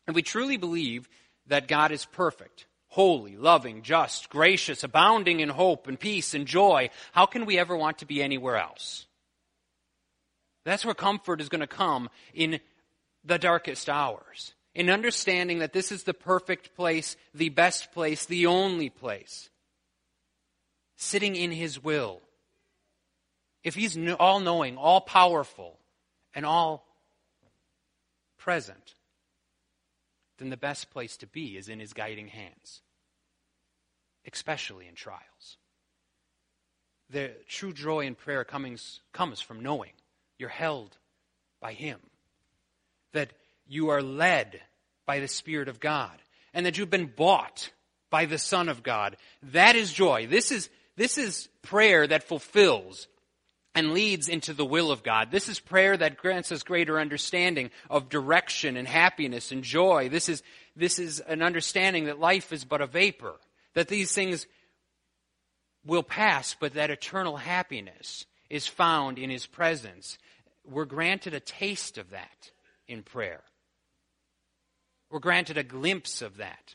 And 0.07 0.15
we 0.15 0.23
truly 0.23 0.57
believe 0.57 1.09
that 1.47 1.69
God 1.69 1.93
is 1.93 2.05
perfect, 2.05 2.67
holy, 2.89 3.37
loving, 3.37 3.83
just, 3.83 4.29
gracious, 4.29 4.83
abounding 4.83 5.41
in 5.41 5.49
hope 5.49 5.87
and 5.87 5.99
peace 5.99 6.35
and 6.35 6.47
joy. 6.47 6.91
How 7.13 7.27
can 7.27 7.47
we 7.47 7.59
ever 7.59 7.77
want 7.77 7.99
to 7.99 8.07
be 8.07 8.23
anywhere 8.23 8.57
else? 8.57 9.07
That's 10.65 10.85
where 10.85 10.95
comfort 10.95 11.41
is 11.41 11.49
going 11.49 11.61
to 11.61 11.67
come 11.67 12.11
in 12.35 12.61
the 13.25 13.39
darkest 13.39 13.89
hours. 13.89 14.55
In 14.75 14.91
understanding 14.91 15.61
that 15.61 15.73
this 15.73 15.93
is 15.93 16.03
the 16.03 16.15
perfect 16.15 16.75
place, 16.75 17.17
the 17.35 17.49
best 17.49 17.93
place, 17.93 18.27
the 18.27 18.47
only 18.47 18.91
place. 18.91 19.49
Sitting 20.97 21.37
in 21.37 21.53
His 21.53 21.83
will 21.83 22.21
if 23.65 23.75
he's 23.75 23.99
all 24.19 24.41
knowing, 24.41 24.77
all 24.77 25.01
powerful, 25.01 25.79
and 26.35 26.47
all 26.47 26.87
present, 28.39 28.95
then 30.39 30.51
the 30.51 30.57
best 30.57 30.91
place 30.91 31.17
to 31.19 31.27
be 31.27 31.57
is 31.57 31.69
in 31.69 31.81
his 31.81 31.93
guiding 31.93 32.29
hands, 32.29 32.83
especially 34.31 34.87
in 34.87 34.95
trials. 34.95 35.57
The 37.11 37.33
true 37.49 37.73
joy 37.73 38.07
in 38.07 38.15
prayer 38.15 38.45
comes, 38.45 39.01
comes 39.13 39.41
from 39.41 39.63
knowing 39.63 39.93
you're 40.39 40.49
held 40.49 40.97
by 41.61 41.73
him, 41.73 41.99
that 43.13 43.31
you 43.67 43.89
are 43.89 44.03
led 44.03 44.61
by 45.07 45.21
the 45.21 45.29
Spirit 45.29 45.69
of 45.69 45.81
God, 45.81 46.17
and 46.55 46.65
that 46.67 46.79
you've 46.79 46.91
been 46.91 47.13
bought 47.15 47.71
by 48.11 48.27
the 48.27 48.39
Son 48.39 48.69
of 48.69 48.83
God. 48.83 49.17
That 49.43 49.75
is 49.75 49.93
joy. 49.93 50.27
This 50.27 50.53
is, 50.53 50.71
this 50.97 51.19
is 51.19 51.49
prayer 51.63 52.07
that 52.07 52.29
fulfills 52.29 53.09
and 53.79 53.93
leads 53.93 54.29
into 54.29 54.53
the 54.53 54.65
will 54.65 54.91
of 54.91 55.05
God. 55.05 55.31
This 55.31 55.49
is 55.49 55.61
prayer 55.61 55.97
that 55.97 56.17
grants 56.17 56.51
us 56.51 56.65
greater 56.65 56.99
understanding 56.99 57.71
of 57.89 58.09
direction 58.09 58.77
and 58.77 58.89
happiness 58.89 59.53
and 59.53 59.63
joy. 59.63 60.09
This 60.09 60.29
is, 60.29 60.43
this 60.75 60.99
is 60.99 61.21
an 61.21 61.43
understanding 61.43 62.07
that 62.07 62.19
life 62.19 62.53
is 62.53 62.65
but 62.65 62.81
a 62.81 62.89
vapor, 62.89 63.35
that 63.75 63.87
these 63.87 64.13
things 64.13 64.49
will 65.87 66.03
pass, 66.03 66.57
but 66.59 66.75
that 66.75 66.91
eternal 66.91 67.37
happiness 67.37 68.27
is 68.51 68.67
found 68.67 69.17
in 69.17 69.31
His 69.31 69.47
presence. 69.47 70.19
We're 70.69 70.85
granted 70.85 71.35
a 71.35 71.41
taste 71.41 71.99
of 71.99 72.11
that 72.11 72.51
in 72.89 73.05
prayer. 73.05 73.43
We're 75.09 75.21
granted 75.21 75.57
a 75.57 75.63
glimpse 75.63 76.21
of 76.21 76.39
that 76.39 76.75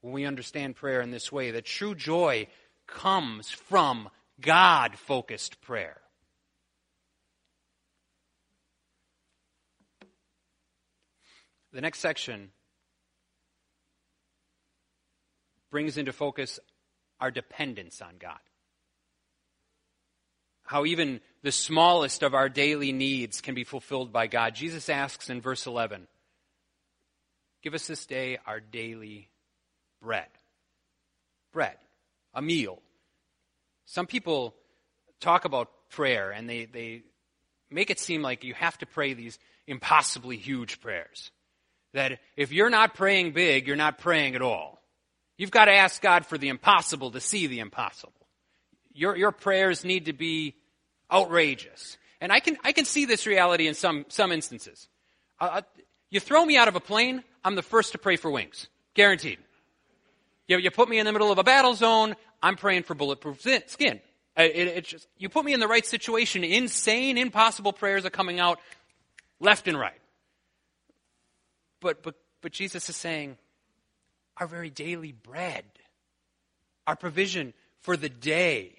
when 0.00 0.12
we 0.12 0.24
understand 0.24 0.74
prayer 0.74 1.02
in 1.02 1.12
this 1.12 1.30
way, 1.30 1.52
that 1.52 1.66
true 1.66 1.94
joy 1.94 2.48
comes 2.88 3.48
from 3.48 4.08
God 4.40 4.98
focused 4.98 5.60
prayer. 5.60 6.01
The 11.72 11.80
next 11.80 12.00
section 12.00 12.50
brings 15.70 15.96
into 15.96 16.12
focus 16.12 16.60
our 17.18 17.30
dependence 17.30 18.02
on 18.02 18.16
God. 18.18 18.38
How 20.64 20.84
even 20.84 21.20
the 21.42 21.52
smallest 21.52 22.22
of 22.22 22.34
our 22.34 22.48
daily 22.48 22.92
needs 22.92 23.40
can 23.40 23.54
be 23.54 23.64
fulfilled 23.64 24.12
by 24.12 24.26
God. 24.26 24.54
Jesus 24.54 24.88
asks 24.88 25.28
in 25.30 25.40
verse 25.40 25.66
11, 25.66 26.06
Give 27.62 27.74
us 27.74 27.86
this 27.86 28.06
day 28.06 28.38
our 28.46 28.60
daily 28.60 29.28
bread. 30.00 30.28
Bread. 31.52 31.76
a 32.34 32.40
meal. 32.40 32.80
Some 33.84 34.06
people 34.06 34.54
talk 35.20 35.44
about 35.44 35.70
prayer 35.90 36.30
and 36.30 36.48
they, 36.48 36.64
they 36.64 37.02
make 37.70 37.90
it 37.90 38.00
seem 38.00 38.22
like 38.22 38.42
you 38.42 38.54
have 38.54 38.78
to 38.78 38.86
pray 38.86 39.12
these 39.12 39.38
impossibly 39.66 40.36
huge 40.36 40.80
prayers. 40.80 41.30
That 41.94 42.20
if 42.36 42.52
you're 42.52 42.70
not 42.70 42.94
praying 42.94 43.32
big, 43.32 43.66
you're 43.66 43.76
not 43.76 43.98
praying 43.98 44.34
at 44.34 44.42
all. 44.42 44.82
You've 45.36 45.50
got 45.50 45.66
to 45.66 45.72
ask 45.72 46.00
God 46.00 46.26
for 46.26 46.38
the 46.38 46.48
impossible 46.48 47.10
to 47.12 47.20
see 47.20 47.46
the 47.46 47.60
impossible. 47.60 48.12
Your, 48.94 49.16
your 49.16 49.32
prayers 49.32 49.84
need 49.84 50.06
to 50.06 50.12
be 50.12 50.54
outrageous. 51.10 51.96
And 52.20 52.32
I 52.32 52.40
can, 52.40 52.56
I 52.62 52.72
can 52.72 52.84
see 52.84 53.04
this 53.04 53.26
reality 53.26 53.66
in 53.66 53.74
some, 53.74 54.04
some 54.08 54.32
instances. 54.32 54.88
Uh, 55.40 55.44
uh 55.44 55.60
you 56.10 56.20
throw 56.20 56.44
me 56.44 56.58
out 56.58 56.68
of 56.68 56.76
a 56.76 56.80
plane, 56.80 57.24
I'm 57.42 57.54
the 57.54 57.62
first 57.62 57.92
to 57.92 57.98
pray 57.98 58.16
for 58.16 58.30
wings. 58.30 58.68
Guaranteed. 58.94 59.38
You, 60.46 60.58
you 60.58 60.70
put 60.70 60.88
me 60.88 60.98
in 60.98 61.06
the 61.06 61.12
middle 61.12 61.32
of 61.32 61.38
a 61.38 61.44
battle 61.44 61.74
zone, 61.74 62.14
I'm 62.42 62.56
praying 62.56 62.82
for 62.82 62.94
bulletproof 62.94 63.40
skin. 63.66 64.00
It, 64.36 64.56
it, 64.56 64.84
just, 64.84 65.08
you 65.16 65.28
put 65.30 65.44
me 65.44 65.54
in 65.54 65.60
the 65.60 65.68
right 65.68 65.84
situation, 65.84 66.44
insane, 66.44 67.16
impossible 67.16 67.72
prayers 67.72 68.04
are 68.04 68.10
coming 68.10 68.40
out 68.40 68.60
left 69.40 69.68
and 69.68 69.78
right. 69.78 69.98
But, 71.82 72.02
but, 72.02 72.14
but 72.40 72.52
Jesus 72.52 72.88
is 72.88 72.96
saying, 72.96 73.36
our 74.38 74.46
very 74.46 74.70
daily 74.70 75.12
bread, 75.12 75.64
our 76.86 76.96
provision 76.96 77.52
for 77.80 77.96
the 77.96 78.08
day, 78.08 78.76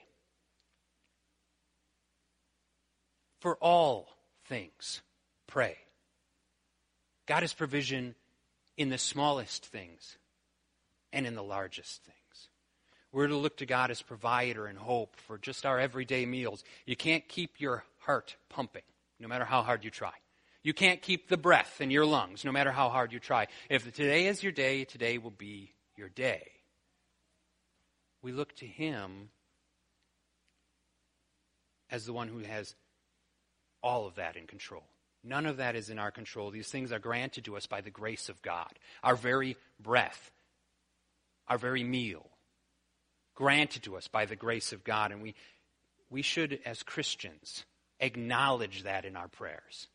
for 3.41 3.57
all 3.57 4.07
things, 4.45 5.01
pray. 5.45 5.77
God 7.27 7.43
is 7.43 7.53
provision 7.53 8.15
in 8.77 8.89
the 8.89 8.97
smallest 8.97 9.65
things 9.65 10.17
and 11.11 11.27
in 11.27 11.35
the 11.35 11.43
largest 11.43 12.01
things. 12.03 12.47
We're 13.11 13.27
to 13.27 13.35
look 13.35 13.57
to 13.57 13.65
God 13.65 13.91
as 13.91 14.01
provider 14.01 14.65
and 14.65 14.77
hope 14.77 15.17
for 15.17 15.37
just 15.37 15.65
our 15.65 15.77
everyday 15.77 16.25
meals. 16.25 16.63
You 16.85 16.95
can't 16.95 17.27
keep 17.27 17.59
your 17.59 17.83
heart 17.99 18.37
pumping, 18.49 18.81
no 19.19 19.27
matter 19.27 19.45
how 19.45 19.61
hard 19.61 19.83
you 19.83 19.91
try. 19.91 20.13
You 20.63 20.73
can't 20.73 21.01
keep 21.01 21.27
the 21.27 21.37
breath 21.37 21.81
in 21.81 21.91
your 21.91 22.05
lungs, 22.05 22.45
no 22.45 22.51
matter 22.51 22.71
how 22.71 22.89
hard 22.89 23.11
you 23.11 23.19
try. 23.19 23.47
If 23.69 23.83
today 23.93 24.27
is 24.27 24.41
your 24.41 24.53
day, 24.53 24.85
today 24.85 25.17
will 25.17 25.31
be 25.31 25.73
your 25.97 26.09
day. 26.09 26.51
We 28.21 28.31
look 28.31 28.55
to 28.57 28.65
Him 28.65 29.29
as 31.91 32.05
the 32.05 32.13
one 32.13 32.29
who 32.29 32.39
has 32.39 32.75
all 33.83 34.07
of 34.07 34.15
that 34.15 34.37
in 34.37 34.47
control. 34.47 34.83
None 35.23 35.45
of 35.45 35.57
that 35.57 35.75
is 35.75 35.89
in 35.89 35.99
our 35.99 36.11
control. 36.11 36.49
These 36.49 36.69
things 36.69 36.91
are 36.91 36.99
granted 36.99 37.45
to 37.45 37.57
us 37.57 37.65
by 37.65 37.81
the 37.81 37.89
grace 37.89 38.29
of 38.29 38.41
God. 38.41 38.71
Our 39.03 39.15
very 39.15 39.57
breath, 39.81 40.31
our 41.47 41.57
very 41.57 41.83
meal, 41.83 42.25
granted 43.35 43.83
to 43.83 43.97
us 43.97 44.07
by 44.07 44.25
the 44.25 44.35
grace 44.35 44.71
of 44.71 44.83
God. 44.83 45.11
And 45.11 45.21
we, 45.21 45.35
we 46.09 46.21
should, 46.21 46.59
as 46.65 46.83
Christians, 46.83 47.65
acknowledge 47.99 48.83
that 48.83 49.05
in 49.05 49.15
our 49.15 49.27
prayers. 49.27 49.87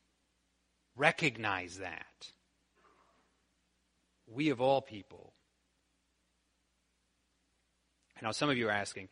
Recognize 0.98 1.78
that. 1.78 2.28
We, 4.26 4.50
of 4.50 4.60
all 4.60 4.82
people, 4.82 5.32
now 8.20 8.32
some 8.32 8.50
of 8.50 8.58
you 8.58 8.68
are 8.68 8.72
asking, 8.72 9.08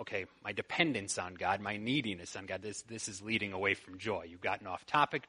okay, 0.00 0.24
my 0.42 0.52
dependence 0.52 1.18
on 1.18 1.34
God, 1.34 1.60
my 1.60 1.76
neediness 1.76 2.36
on 2.36 2.46
God, 2.46 2.62
this, 2.62 2.82
this 2.82 3.08
is 3.08 3.20
leading 3.20 3.52
away 3.52 3.74
from 3.74 3.98
joy. 3.98 4.26
You've 4.30 4.40
gotten 4.40 4.66
off 4.66 4.86
topic. 4.86 5.24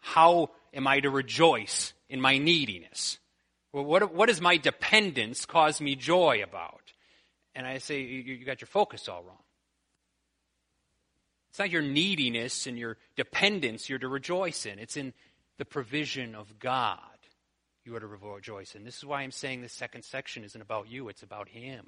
How 0.00 0.50
am 0.74 0.86
I 0.86 1.00
to 1.00 1.10
rejoice 1.10 1.92
in 2.08 2.20
my 2.20 2.38
neediness? 2.38 3.18
Well, 3.72 3.84
what, 3.84 4.12
what 4.12 4.26
does 4.26 4.40
my 4.40 4.56
dependence 4.56 5.46
cause 5.46 5.80
me 5.80 5.94
joy 5.94 6.42
about? 6.42 6.92
And 7.54 7.66
I 7.66 7.78
say, 7.78 8.00
you, 8.00 8.34
you 8.34 8.44
got 8.44 8.60
your 8.60 8.68
focus 8.68 9.08
all 9.08 9.22
wrong. 9.22 9.38
It's 11.50 11.58
not 11.58 11.70
your 11.70 11.82
neediness 11.82 12.66
and 12.66 12.78
your 12.78 12.96
dependence 13.16 13.88
you're 13.88 13.98
to 13.98 14.08
rejoice 14.08 14.66
in. 14.66 14.78
It's 14.78 14.96
in 14.96 15.12
the 15.58 15.64
provision 15.64 16.34
of 16.34 16.58
God 16.58 16.98
you 17.84 17.96
are 17.96 18.00
to 18.00 18.06
rejoice 18.06 18.74
in. 18.74 18.84
This 18.84 18.98
is 18.98 19.04
why 19.04 19.22
I'm 19.22 19.30
saying 19.30 19.62
this 19.62 19.72
second 19.72 20.04
section 20.04 20.44
isn't 20.44 20.60
about 20.60 20.88
you, 20.88 21.08
it's 21.08 21.22
about 21.22 21.48
Him. 21.48 21.86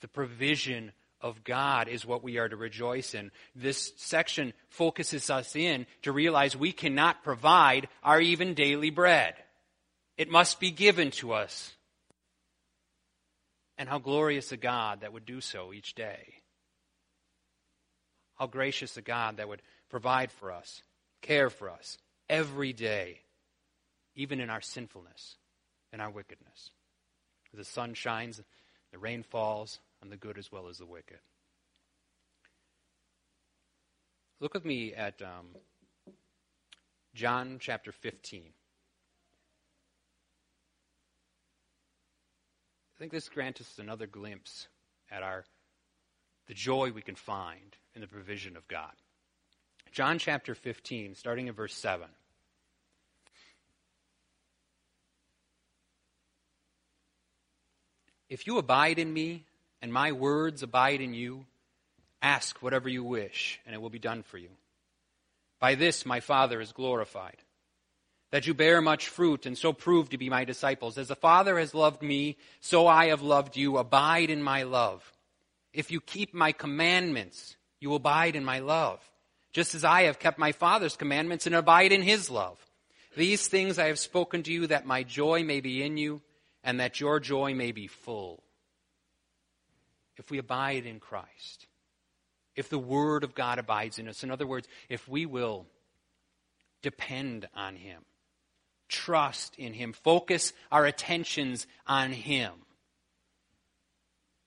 The 0.00 0.08
provision 0.08 0.92
of 1.20 1.44
God 1.44 1.88
is 1.88 2.04
what 2.04 2.22
we 2.22 2.38
are 2.38 2.48
to 2.48 2.56
rejoice 2.56 3.14
in. 3.14 3.30
This 3.54 3.92
section 3.96 4.52
focuses 4.68 5.30
us 5.30 5.56
in 5.56 5.86
to 6.02 6.12
realize 6.12 6.56
we 6.56 6.72
cannot 6.72 7.22
provide 7.22 7.88
our 8.02 8.20
even 8.20 8.54
daily 8.54 8.90
bread. 8.90 9.34
It 10.18 10.30
must 10.30 10.60
be 10.60 10.70
given 10.70 11.10
to 11.12 11.32
us. 11.32 11.72
And 13.78 13.88
how 13.88 13.98
glorious 13.98 14.52
a 14.52 14.56
God 14.56 15.02
that 15.02 15.12
would 15.12 15.26
do 15.26 15.40
so 15.40 15.72
each 15.72 15.94
day. 15.94 16.34
How 18.36 18.46
gracious 18.46 18.96
a 18.96 19.02
God 19.02 19.38
that 19.38 19.48
would 19.48 19.62
provide 19.88 20.30
for 20.30 20.52
us, 20.52 20.82
care 21.22 21.50
for 21.50 21.70
us 21.70 21.98
every 22.28 22.72
day, 22.72 23.20
even 24.14 24.40
in 24.40 24.50
our 24.50 24.60
sinfulness 24.60 25.36
and 25.92 26.00
our 26.00 26.10
wickedness. 26.10 26.70
The 27.54 27.64
sun 27.64 27.94
shines, 27.94 28.40
the 28.92 28.98
rain 28.98 29.22
falls 29.22 29.80
on 30.02 30.10
the 30.10 30.16
good 30.16 30.36
as 30.38 30.52
well 30.52 30.68
as 30.68 30.78
the 30.78 30.86
wicked. 30.86 31.18
Look 34.40 34.52
with 34.52 34.66
me 34.66 34.92
at 34.92 35.22
um, 35.22 35.46
John 37.14 37.56
chapter 37.58 37.90
15. 37.90 38.42
I 42.96 42.98
think 42.98 43.12
this 43.12 43.30
grants 43.30 43.62
us 43.62 43.78
another 43.78 44.06
glimpse 44.06 44.68
at 45.10 45.22
our 45.22 45.44
the 46.46 46.54
joy 46.54 46.92
we 46.92 47.02
can 47.02 47.14
find 47.14 47.76
in 47.96 48.02
the 48.02 48.06
provision 48.06 48.56
of 48.56 48.68
God. 48.68 48.92
John 49.90 50.18
chapter 50.18 50.54
15, 50.54 51.16
starting 51.16 51.48
in 51.48 51.54
verse 51.54 51.74
7. 51.74 52.06
If 58.28 58.46
you 58.46 58.58
abide 58.58 58.98
in 58.98 59.12
me 59.12 59.44
and 59.80 59.92
my 59.92 60.12
words 60.12 60.62
abide 60.62 61.00
in 61.00 61.14
you, 61.14 61.46
ask 62.20 62.62
whatever 62.62 62.88
you 62.88 63.02
wish, 63.02 63.58
and 63.66 63.74
it 63.74 63.80
will 63.80 63.90
be 63.90 63.98
done 63.98 64.22
for 64.22 64.36
you. 64.36 64.50
By 65.58 65.74
this 65.74 66.04
my 66.04 66.20
Father 66.20 66.60
is 66.60 66.72
glorified 66.72 67.36
that 68.32 68.46
you 68.46 68.52
bear 68.52 68.82
much 68.82 69.08
fruit 69.08 69.46
and 69.46 69.56
so 69.56 69.72
prove 69.72 70.10
to 70.10 70.18
be 70.18 70.28
my 70.28 70.44
disciples. 70.44 70.98
As 70.98 71.08
the 71.08 71.16
Father 71.16 71.58
has 71.58 71.74
loved 71.74 72.02
me, 72.02 72.36
so 72.60 72.86
I 72.86 73.06
have 73.06 73.22
loved 73.22 73.56
you. 73.56 73.78
Abide 73.78 74.28
in 74.28 74.42
my 74.42 74.64
love. 74.64 75.10
If 75.72 75.90
you 75.90 76.00
keep 76.00 76.34
my 76.34 76.52
commandments, 76.52 77.56
you 77.80 77.94
abide 77.94 78.36
in 78.36 78.44
my 78.44 78.60
love, 78.60 79.00
just 79.52 79.74
as 79.74 79.84
I 79.84 80.02
have 80.02 80.18
kept 80.18 80.38
my 80.38 80.52
Father's 80.52 80.96
commandments 80.96 81.46
and 81.46 81.54
abide 81.54 81.92
in 81.92 82.02
his 82.02 82.30
love. 82.30 82.58
These 83.16 83.48
things 83.48 83.78
I 83.78 83.86
have 83.86 83.98
spoken 83.98 84.42
to 84.42 84.52
you 84.52 84.66
that 84.66 84.86
my 84.86 85.02
joy 85.02 85.42
may 85.42 85.60
be 85.60 85.82
in 85.82 85.96
you 85.96 86.20
and 86.62 86.80
that 86.80 87.00
your 87.00 87.20
joy 87.20 87.54
may 87.54 87.72
be 87.72 87.86
full. 87.86 88.42
If 90.16 90.30
we 90.30 90.38
abide 90.38 90.86
in 90.86 91.00
Christ, 91.00 91.66
if 92.54 92.68
the 92.68 92.78
Word 92.78 93.24
of 93.24 93.34
God 93.34 93.58
abides 93.58 93.98
in 93.98 94.08
us, 94.08 94.22
in 94.22 94.30
other 94.30 94.46
words, 94.46 94.66
if 94.88 95.06
we 95.08 95.26
will 95.26 95.66
depend 96.82 97.48
on 97.54 97.76
Him, 97.76 98.02
trust 98.88 99.54
in 99.56 99.74
Him, 99.74 99.92
focus 99.92 100.52
our 100.72 100.86
attentions 100.86 101.66
on 101.86 102.12
Him. 102.12 102.52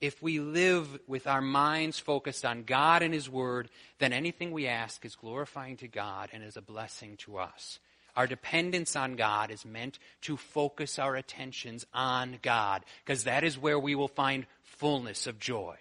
If 0.02 0.24
we 0.24 0.40
live 0.40 1.00
with 1.08 1.28
our 1.28 1.42
minds 1.42 2.00
focused 2.00 2.46
on 2.46 2.64
God 2.64 3.02
and 3.02 3.14
His 3.14 3.30
Word, 3.30 3.70
then 4.00 4.14
anything 4.14 4.52
we 4.52 4.66
ask 4.68 5.04
is 5.04 5.16
glorifying 5.16 5.76
to 5.78 5.88
God 5.88 6.30
and 6.32 6.44
is 6.44 6.56
a 6.56 6.62
blessing 6.62 7.18
to 7.18 7.38
us. 7.38 7.80
Our 8.16 8.26
dependence 8.26 8.96
on 8.96 9.16
God 9.16 9.52
is 9.52 9.66
meant 9.66 10.00
to 10.22 10.38
focus 10.38 11.00
our 11.00 11.16
attentions 11.16 11.86
on 11.94 12.40
God, 12.42 12.84
because 13.04 13.26
that 13.26 13.44
is 13.44 13.58
where 13.58 13.80
we 13.80 13.94
will 13.94 14.08
find 14.08 14.46
fullness 14.64 15.28
of 15.28 15.40
joy. 15.40 15.76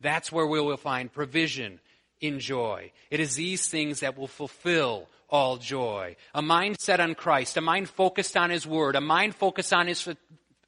That's 0.00 0.32
where 0.32 0.46
we 0.46 0.60
will 0.60 0.76
find 0.76 1.12
provision 1.12 1.80
in 2.20 2.40
joy. 2.40 2.92
It 3.10 3.20
is 3.20 3.36
these 3.36 3.68
things 3.68 4.00
that 4.00 4.18
will 4.18 4.28
fulfill 4.28 5.08
all 5.30 5.56
joy. 5.56 6.16
A 6.34 6.42
mind 6.42 6.78
set 6.80 7.00
on 7.00 7.14
Christ, 7.14 7.56
a 7.56 7.60
mind 7.60 7.88
focused 7.88 8.36
on 8.36 8.50
His 8.50 8.66
Word, 8.66 8.96
a 8.96 9.00
mind 9.00 9.34
focused 9.34 9.72
on 9.72 9.86
His, 9.86 10.08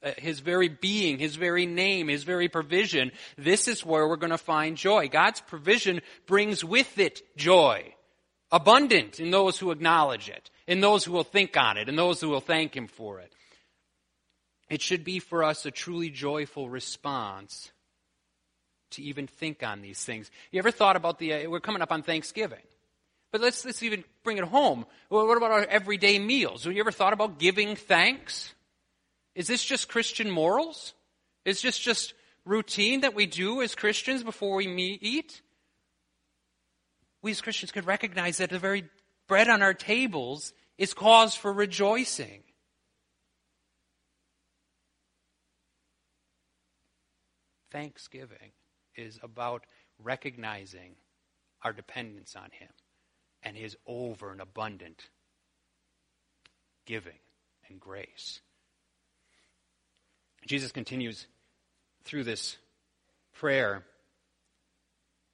uh, 0.03 0.11
His 0.17 0.39
very 0.39 0.69
being, 0.69 1.19
His 1.19 1.35
very 1.35 1.65
name, 1.65 2.07
His 2.07 2.23
very 2.23 2.49
provision. 2.49 3.11
This 3.37 3.67
is 3.67 3.85
where 3.85 4.07
we're 4.07 4.15
going 4.15 4.31
to 4.31 4.37
find 4.37 4.77
joy. 4.77 5.07
God's 5.07 5.41
provision 5.41 6.01
brings 6.25 6.63
with 6.63 6.97
it 6.99 7.21
joy. 7.37 7.93
Abundant 8.51 9.19
in 9.19 9.31
those 9.31 9.59
who 9.59 9.71
acknowledge 9.71 10.29
it, 10.29 10.49
in 10.67 10.79
those 10.79 11.03
who 11.03 11.11
will 11.11 11.23
think 11.23 11.57
on 11.57 11.77
it, 11.77 11.89
in 11.89 11.95
those 11.95 12.21
who 12.21 12.29
will 12.29 12.39
thank 12.39 12.75
Him 12.75 12.87
for 12.87 13.19
it. 13.19 13.33
It 14.69 14.81
should 14.81 15.03
be 15.03 15.19
for 15.19 15.43
us 15.43 15.65
a 15.65 15.71
truly 15.71 16.09
joyful 16.09 16.69
response 16.69 17.71
to 18.91 19.01
even 19.03 19.27
think 19.27 19.63
on 19.63 19.81
these 19.81 20.03
things. 20.03 20.31
You 20.51 20.59
ever 20.59 20.71
thought 20.71 20.95
about 20.95 21.19
the, 21.19 21.33
uh, 21.33 21.49
we're 21.49 21.59
coming 21.59 21.81
up 21.81 21.91
on 21.91 22.03
Thanksgiving. 22.03 22.61
But 23.31 23.41
let's, 23.41 23.65
let's 23.65 23.83
even 23.83 24.03
bring 24.23 24.37
it 24.37 24.45
home. 24.45 24.85
What 25.09 25.37
about 25.37 25.51
our 25.51 25.65
everyday 25.65 26.17
meals? 26.17 26.63
Have 26.63 26.73
you 26.73 26.79
ever 26.79 26.91
thought 26.91 27.13
about 27.13 27.39
giving 27.39 27.75
thanks? 27.75 28.53
Is 29.37 29.45
this 29.45 29.63
just 29.63 29.87
Christian 29.87 30.31
morals? 30.31 30.95
Is 31.45 31.61
this 31.61 31.77
just 31.77 32.15
routine 32.43 33.01
that 33.01 33.13
we 33.13 33.27
do 33.27 33.61
as 33.61 33.75
Christians 33.75 34.23
before 34.23 34.55
we 34.55 34.65
meet, 34.65 35.03
eat? 35.03 35.43
We 37.21 37.29
as 37.29 37.39
Christians 37.39 37.71
could 37.71 37.85
recognize 37.85 38.37
that 38.37 38.49
the 38.49 38.57
very 38.57 38.85
bread 39.27 39.47
on 39.47 39.61
our 39.61 39.75
tables 39.75 40.53
is 40.79 40.95
cause 40.95 41.35
for 41.35 41.53
rejoicing. 41.53 42.41
Thanksgiving 47.71 48.53
is 48.95 49.19
about 49.21 49.67
recognizing 50.03 50.95
our 51.61 51.73
dependence 51.73 52.35
on 52.35 52.49
Him 52.49 52.71
and 53.43 53.55
His 53.55 53.77
over 53.85 54.31
and 54.31 54.41
abundant 54.41 55.11
giving 56.87 57.19
and 57.69 57.79
grace. 57.79 58.41
Jesus 60.47 60.71
continues 60.71 61.27
through 62.03 62.23
this 62.23 62.57
prayer, 63.33 63.83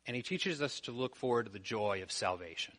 and 0.05 0.15
He 0.15 0.23
teaches 0.23 0.61
us 0.61 0.79
to 0.81 0.91
look 0.91 1.15
forward 1.15 1.45
to 1.45 1.51
the 1.51 1.59
joy 1.59 2.01
of 2.03 2.11
salvation. 2.11 2.73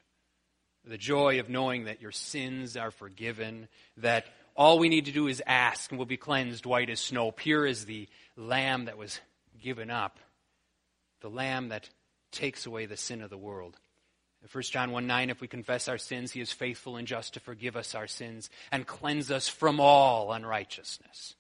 The 0.84 0.98
joy 0.98 1.40
of 1.40 1.48
knowing 1.48 1.84
that 1.84 2.02
your 2.02 2.12
sins 2.12 2.76
are 2.76 2.90
forgiven, 2.90 3.68
that 3.96 4.26
all 4.54 4.78
we 4.78 4.88
need 4.88 5.06
to 5.06 5.12
do 5.12 5.28
is 5.28 5.42
ask 5.46 5.90
and 5.90 5.98
we'll 5.98 6.06
be 6.06 6.16
cleansed 6.16 6.66
white 6.66 6.90
as 6.90 7.00
snow, 7.00 7.30
pure 7.30 7.66
as 7.66 7.86
the 7.86 8.08
lamb 8.36 8.84
that 8.84 8.98
was 8.98 9.20
given 9.62 9.90
up, 9.90 10.18
the 11.20 11.30
lamb 11.30 11.70
that 11.70 11.88
takes 12.32 12.66
away 12.66 12.86
the 12.86 12.96
sin 12.96 13.22
of 13.22 13.30
the 13.30 13.38
world. 13.38 13.78
1 14.52 14.62
John 14.64 14.90
1 14.90 15.06
9, 15.06 15.30
if 15.30 15.40
we 15.40 15.48
confess 15.48 15.88
our 15.88 15.96
sins, 15.96 16.32
he 16.32 16.40
is 16.40 16.52
faithful 16.52 16.96
and 16.96 17.08
just 17.08 17.34
to 17.34 17.40
forgive 17.40 17.76
us 17.76 17.94
our 17.94 18.06
sins 18.06 18.50
and 18.70 18.86
cleanse 18.86 19.30
us 19.30 19.48
from 19.48 19.80
all 19.80 20.32
unrighteousness. 20.32 21.34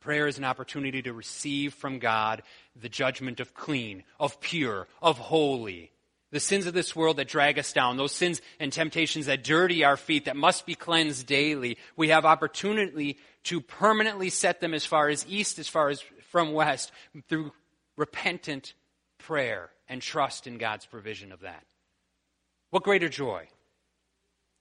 Prayer 0.00 0.26
is 0.26 0.38
an 0.38 0.44
opportunity 0.44 1.02
to 1.02 1.12
receive 1.12 1.74
from 1.74 1.98
God 1.98 2.42
the 2.80 2.88
judgment 2.88 3.40
of 3.40 3.54
clean, 3.54 4.04
of 4.20 4.40
pure, 4.40 4.86
of 5.02 5.18
holy. 5.18 5.90
The 6.30 6.40
sins 6.40 6.66
of 6.66 6.74
this 6.74 6.94
world 6.94 7.16
that 7.16 7.28
drag 7.28 7.58
us 7.58 7.72
down, 7.72 7.96
those 7.96 8.12
sins 8.12 8.40
and 8.60 8.72
temptations 8.72 9.26
that 9.26 9.42
dirty 9.42 9.82
our 9.82 9.96
feet, 9.96 10.26
that 10.26 10.36
must 10.36 10.66
be 10.66 10.74
cleansed 10.74 11.26
daily. 11.26 11.78
We 11.96 12.08
have 12.08 12.26
opportunity 12.26 13.16
to 13.44 13.60
permanently 13.60 14.28
set 14.28 14.60
them 14.60 14.74
as 14.74 14.84
far 14.84 15.08
as 15.08 15.26
east, 15.26 15.58
as 15.58 15.68
far 15.68 15.88
as 15.88 16.02
from 16.30 16.52
west, 16.52 16.92
through 17.28 17.52
repentant 17.96 18.74
prayer 19.16 19.70
and 19.88 20.02
trust 20.02 20.46
in 20.46 20.58
God's 20.58 20.86
provision 20.86 21.32
of 21.32 21.40
that. 21.40 21.64
What 22.70 22.82
greater 22.82 23.08
joy? 23.08 23.48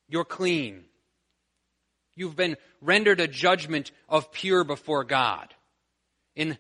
You're 0.08 0.26
clean. 0.26 0.86
You've 2.18 2.36
been 2.36 2.58
rendered 2.82 3.20
a 3.20 3.28
judgment 3.28 3.92
of 4.10 4.32
pure 4.32 4.64
before 4.64 5.04
God. 5.04 5.54
In 6.36 6.58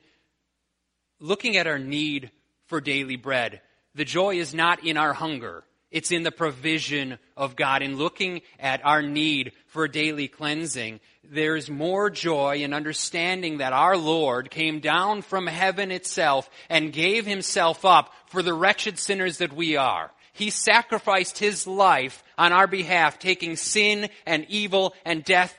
looking 1.19 1.57
at 1.57 1.65
our 1.65 1.79
need 1.79 2.31
for 2.67 2.79
daily 2.79 3.15
bread, 3.15 3.61
the 3.95 4.05
joy 4.05 4.35
is 4.35 4.53
not 4.53 4.85
in 4.85 4.97
our 4.97 5.13
hunger. 5.13 5.63
It's 5.89 6.11
in 6.11 6.21
the 6.21 6.31
provision 6.31 7.17
of 7.35 7.55
God. 7.55 7.81
In 7.81 7.97
looking 7.97 8.41
at 8.59 8.85
our 8.85 9.01
need 9.01 9.53
for 9.67 9.87
daily 9.87 10.27
cleansing, 10.27 10.99
there's 11.23 11.69
more 11.69 12.11
joy 12.11 12.57
in 12.57 12.73
understanding 12.73 13.57
that 13.57 13.73
our 13.73 13.97
Lord 13.97 14.51
came 14.51 14.79
down 14.79 15.23
from 15.23 15.47
heaven 15.47 15.91
itself 15.91 16.49
and 16.69 16.93
gave 16.93 17.25
himself 17.25 17.83
up 17.83 18.13
for 18.27 18.43
the 18.43 18.53
wretched 18.53 18.99
sinners 18.99 19.39
that 19.39 19.53
we 19.53 19.75
are. 19.75 20.11
He 20.37 20.51
sacrificed 20.51 21.39
his 21.39 21.65
life 21.65 22.23
on 22.37 22.53
our 22.53 22.67
behalf, 22.67 23.17
taking 23.17 23.55
sin 23.55 24.09
and 24.23 24.45
evil 24.49 24.93
and 25.03 25.23
death 25.23 25.57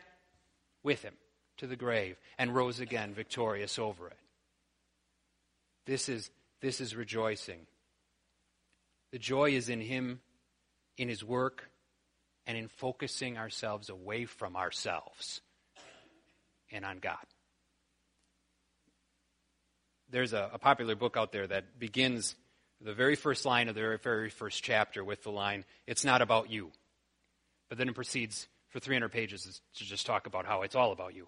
with 0.85 1.03
him 1.03 1.15
to 1.57 1.67
the 1.67 1.75
grave 1.75 2.17
and 2.39 2.55
rose 2.55 2.79
again 2.79 3.13
victorious 3.13 3.77
over 3.81 4.07
it. 4.07 4.17
This 5.85 6.09
is, 6.09 6.31
this 6.61 6.81
is 6.81 6.95
rejoicing. 6.95 7.67
The 9.11 9.19
joy 9.19 9.51
is 9.51 9.69
in 9.69 9.81
him, 9.81 10.21
in 10.97 11.09
his 11.09 11.25
work, 11.25 11.69
and 12.47 12.57
in 12.57 12.69
focusing 12.69 13.37
ourselves 13.37 13.89
away 13.89 14.27
from 14.27 14.55
ourselves 14.55 15.41
and 16.71 16.85
on 16.85 16.99
God. 16.99 17.17
There's 20.09 20.35
a, 20.35 20.51
a 20.53 20.59
popular 20.59 20.95
book 20.95 21.17
out 21.17 21.33
there 21.33 21.49
that 21.49 21.81
begins 21.81 22.37
the 22.81 22.95
very 22.95 23.17
first 23.17 23.45
line 23.45 23.69
of 23.69 23.75
the 23.75 23.99
very 24.03 24.31
first 24.31 24.63
chapter 24.63 25.03
with 25.05 25.23
the 25.23 25.31
line, 25.31 25.65
It's 25.87 26.05
not 26.05 26.23
about 26.23 26.51
you. 26.51 26.71
But 27.69 27.79
then 27.79 27.89
it 27.89 27.95
proceeds 27.95 28.49
for 28.69 28.81
300 28.81 29.11
pages 29.11 29.61
to 29.77 29.85
just 29.85 30.07
talk 30.07 30.27
about 30.27 30.47
how 30.47 30.63
it's 30.63 30.75
all 30.75 30.93
about 30.93 31.15
you. 31.15 31.27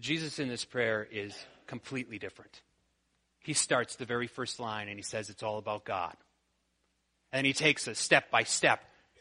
Jesus 0.00 0.38
in 0.38 0.48
this 0.48 0.64
prayer 0.64 1.06
is 1.10 1.34
completely 1.66 2.18
different. 2.18 2.60
He 3.40 3.52
starts 3.52 3.96
the 3.96 4.04
very 4.04 4.26
first 4.26 4.60
line 4.60 4.88
and 4.88 4.98
he 4.98 5.02
says 5.02 5.30
it's 5.30 5.42
all 5.42 5.58
about 5.58 5.84
God. 5.84 6.14
And 7.32 7.46
he 7.46 7.52
takes 7.52 7.88
us 7.88 7.98
step 7.98 8.30
by 8.30 8.42
step 8.42 8.80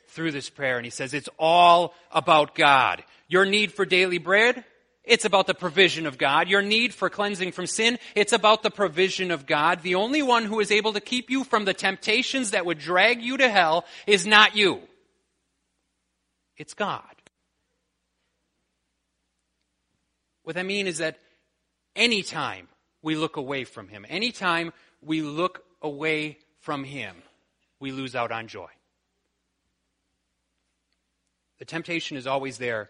through 0.10 0.32
this 0.32 0.49
prayer 0.49 0.77
and 0.77 0.86
he 0.86 0.89
says 0.89 1.13
it's 1.13 1.30
all 1.38 1.93
about 2.12 2.56
God. 2.56 3.03
Your 3.27 3.45
need 3.45 3.71
for 3.71 3.86
daily 3.86 4.17
bread, 4.17 4.63
it's 5.08 5.26
about 5.26 5.48
the 5.48 5.54
provision 5.54 6.06
of 6.06 6.17
God. 6.17 6.50
Your 6.50 6.62
need 6.62 6.93
for 6.93 7.10
cleansing 7.10 7.54
from 7.54 7.65
sin, 7.65 7.98
it's 8.13 8.34
about 8.34 8.62
the 8.62 8.70
provision 8.70 9.32
of 9.32 9.46
God. 9.46 9.82
The 9.82 9.96
only 9.96 10.22
one 10.22 10.46
who 10.46 10.60
is 10.60 10.72
able 10.72 10.93
to 10.93 11.02
keep 11.02 11.30
you 11.30 11.43
from 11.43 11.65
the 11.65 11.74
temptations 11.74 12.52
that 12.52 12.65
would 12.65 12.78
drag 12.78 13.22
you 13.22 13.38
to 13.38 13.50
hell 13.50 13.86
is 14.06 14.28
not 14.28 14.56
you. 14.56 14.82
It's 16.58 16.74
God. 16.74 17.02
What 20.43 20.58
I 20.58 20.63
mean 20.63 20.88
is 20.88 21.00
that 21.00 21.20
anytime 21.96 22.67
we 23.02 23.15
look 23.15 23.38
away 23.38 23.63
from 23.63 23.88
Him, 23.88 24.06
anytime 24.10 24.74
we 25.02 25.22
look 25.22 25.63
away 25.82 26.38
from 26.60 26.84
Him, 26.84 27.15
we 27.80 27.91
lose 27.91 28.15
out 28.15 28.32
on 28.32 28.48
joy. 28.48 28.70
The 31.60 31.65
temptation 31.65 32.17
is 32.17 32.28
always 32.28 32.58
there, 32.58 32.89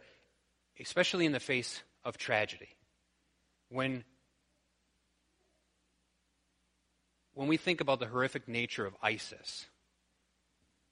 especially 0.80 1.26
in 1.26 1.32
the 1.32 1.40
face 1.40 1.82
of 2.08 2.18
tragedy. 2.18 2.70
When, 3.70 4.06
when 7.34 7.50
we 7.50 7.58
think 7.58 7.82
about 7.82 8.00
the 8.00 8.08
horrific 8.08 8.48
nature 8.48 8.86
of 8.86 8.96
ISIS, 9.04 9.66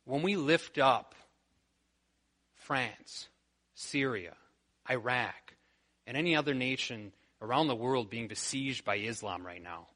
when 0.03 0.21
we 0.23 0.35
lift 0.35 0.77
up 0.77 1.15
France, 2.55 3.29
Syria, 3.75 4.35
Iraq, 4.91 5.55
and 6.05 6.17
any 6.17 6.35
other 6.35 6.53
nation 6.53 7.13
around 7.41 7.67
the 7.67 7.75
world 7.75 8.09
being 8.09 8.27
besieged 8.27 8.83
by 8.83 8.97
Islam 8.97 9.47
right 9.47 9.63
now, 9.63 9.87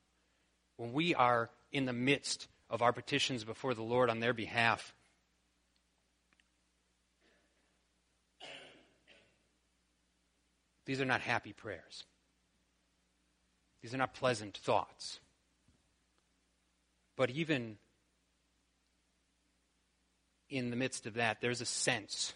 when 0.77 0.93
we 0.93 1.13
are 1.15 1.49
in 1.73 1.83
the 1.83 1.93
midst 1.93 2.47
of 2.69 2.81
our 2.81 2.93
petitions 2.93 3.43
before 3.43 3.73
the 3.73 3.83
Lord 3.83 4.09
on 4.09 4.21
their 4.21 4.33
behalf, 4.33 4.95
These 10.89 11.01
are 11.01 11.05
not 11.05 11.21
happy 11.21 11.53
prayers. 11.53 12.03
These 13.83 13.93
are 13.93 13.97
not 13.99 14.15
pleasant 14.15 14.57
thoughts. 14.57 15.19
But 17.15 17.29
even 17.29 17.77
in 20.49 20.71
the 20.71 20.75
midst 20.75 21.05
of 21.05 21.13
that, 21.13 21.41
there's 21.41 21.61
a 21.61 21.65
sense 21.65 22.33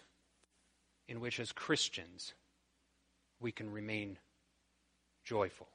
in 1.08 1.18
which, 1.18 1.40
as 1.40 1.50
Christians, 1.50 2.32
we 3.40 3.50
can 3.50 3.72
remain 3.72 4.18
joyful. 5.24 5.66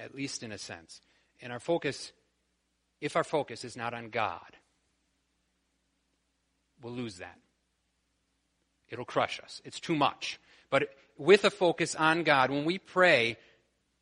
At 0.00 0.16
least 0.16 0.42
in 0.42 0.50
a 0.50 0.58
sense. 0.58 1.00
And 1.40 1.52
our 1.52 1.60
focus, 1.60 2.10
if 3.00 3.14
our 3.14 3.22
focus 3.22 3.64
is 3.64 3.76
not 3.76 3.94
on 3.94 4.10
God, 4.10 4.56
we'll 6.82 6.92
lose 6.92 7.18
that. 7.18 7.38
It'll 8.90 9.04
crush 9.04 9.40
us. 9.40 9.60
It's 9.64 9.80
too 9.80 9.96
much. 9.96 10.38
But 10.70 10.90
with 11.16 11.44
a 11.44 11.50
focus 11.50 11.94
on 11.94 12.22
God, 12.22 12.50
when 12.50 12.64
we 12.64 12.78
pray, 12.78 13.36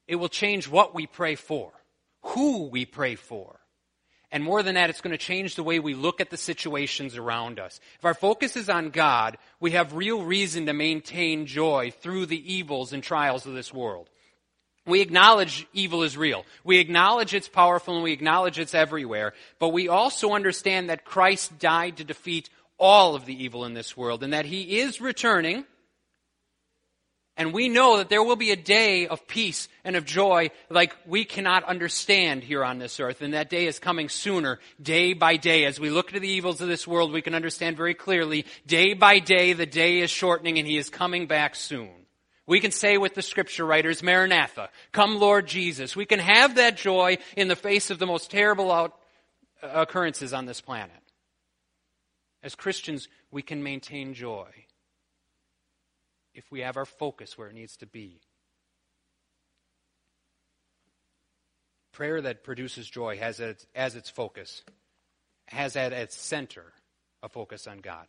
it 0.06 0.16
will 0.16 0.28
change 0.28 0.68
what 0.68 0.94
we 0.94 1.06
pray 1.06 1.34
for, 1.34 1.72
who 2.22 2.64
we 2.68 2.84
pray 2.84 3.14
for. 3.14 3.58
And 4.32 4.42
more 4.42 4.62
than 4.62 4.74
that, 4.74 4.90
it's 4.90 5.00
going 5.00 5.12
to 5.12 5.18
change 5.18 5.54
the 5.54 5.62
way 5.62 5.78
we 5.78 5.94
look 5.94 6.20
at 6.20 6.30
the 6.30 6.36
situations 6.36 7.16
around 7.16 7.58
us. 7.58 7.80
If 7.98 8.04
our 8.04 8.14
focus 8.14 8.56
is 8.56 8.68
on 8.68 8.90
God, 8.90 9.38
we 9.60 9.70
have 9.72 9.94
real 9.94 10.22
reason 10.22 10.66
to 10.66 10.72
maintain 10.72 11.46
joy 11.46 11.92
through 12.00 12.26
the 12.26 12.52
evils 12.52 12.92
and 12.92 13.02
trials 13.02 13.46
of 13.46 13.54
this 13.54 13.72
world. 13.72 14.10
We 14.84 15.00
acknowledge 15.00 15.66
evil 15.72 16.04
is 16.04 16.16
real. 16.16 16.44
We 16.62 16.78
acknowledge 16.78 17.34
it's 17.34 17.48
powerful 17.48 17.94
and 17.94 18.04
we 18.04 18.12
acknowledge 18.12 18.58
it's 18.58 18.74
everywhere. 18.74 19.32
But 19.58 19.70
we 19.70 19.88
also 19.88 20.32
understand 20.32 20.90
that 20.90 21.04
Christ 21.04 21.58
died 21.58 21.96
to 21.96 22.04
defeat 22.04 22.48
all 22.78 23.14
of 23.14 23.26
the 23.26 23.44
evil 23.44 23.64
in 23.64 23.74
this 23.74 23.96
world 23.96 24.22
and 24.22 24.32
that 24.32 24.44
he 24.44 24.78
is 24.78 25.00
returning. 25.00 25.64
And 27.38 27.52
we 27.52 27.68
know 27.68 27.98
that 27.98 28.08
there 28.08 28.22
will 28.22 28.36
be 28.36 28.50
a 28.50 28.56
day 28.56 29.06
of 29.06 29.28
peace 29.28 29.68
and 29.84 29.94
of 29.94 30.06
joy 30.06 30.50
like 30.70 30.96
we 31.06 31.26
cannot 31.26 31.64
understand 31.64 32.42
here 32.42 32.64
on 32.64 32.78
this 32.78 32.98
earth. 32.98 33.20
And 33.20 33.34
that 33.34 33.50
day 33.50 33.66
is 33.66 33.78
coming 33.78 34.08
sooner, 34.08 34.58
day 34.80 35.12
by 35.12 35.36
day. 35.36 35.66
As 35.66 35.78
we 35.78 35.90
look 35.90 36.12
to 36.12 36.20
the 36.20 36.28
evils 36.28 36.62
of 36.62 36.68
this 36.68 36.86
world, 36.86 37.12
we 37.12 37.20
can 37.20 37.34
understand 37.34 37.76
very 37.76 37.92
clearly, 37.92 38.46
day 38.66 38.94
by 38.94 39.18
day, 39.18 39.52
the 39.52 39.66
day 39.66 40.00
is 40.00 40.10
shortening 40.10 40.58
and 40.58 40.66
he 40.66 40.78
is 40.78 40.88
coming 40.88 41.26
back 41.26 41.54
soon. 41.54 41.90
We 42.46 42.60
can 42.60 42.70
say 42.70 42.96
with 42.96 43.14
the 43.14 43.22
scripture 43.22 43.66
writers, 43.66 44.02
Maranatha, 44.02 44.70
come 44.92 45.18
Lord 45.18 45.46
Jesus. 45.46 45.96
We 45.96 46.06
can 46.06 46.20
have 46.20 46.54
that 46.54 46.76
joy 46.76 47.18
in 47.36 47.48
the 47.48 47.56
face 47.56 47.90
of 47.90 47.98
the 47.98 48.06
most 48.06 48.30
terrible 48.30 48.70
out, 48.70 48.94
uh, 49.62 49.68
occurrences 49.74 50.32
on 50.32 50.46
this 50.46 50.60
planet. 50.60 50.96
As 52.46 52.54
Christians, 52.54 53.08
we 53.32 53.42
can 53.42 53.60
maintain 53.64 54.14
joy 54.14 54.46
if 56.32 56.44
we 56.52 56.60
have 56.60 56.76
our 56.76 56.84
focus 56.84 57.36
where 57.36 57.48
it 57.48 57.54
needs 57.54 57.76
to 57.78 57.86
be. 57.86 58.20
Prayer 61.90 62.20
that 62.20 62.44
produces 62.44 62.88
joy 62.88 63.18
has 63.18 63.40
as, 63.74 63.96
its 63.96 64.08
focus, 64.08 64.62
has 65.48 65.74
at 65.74 65.92
its 65.92 66.16
center 66.16 66.66
a 67.20 67.28
focus 67.28 67.66
on 67.66 67.78
God. 67.78 68.06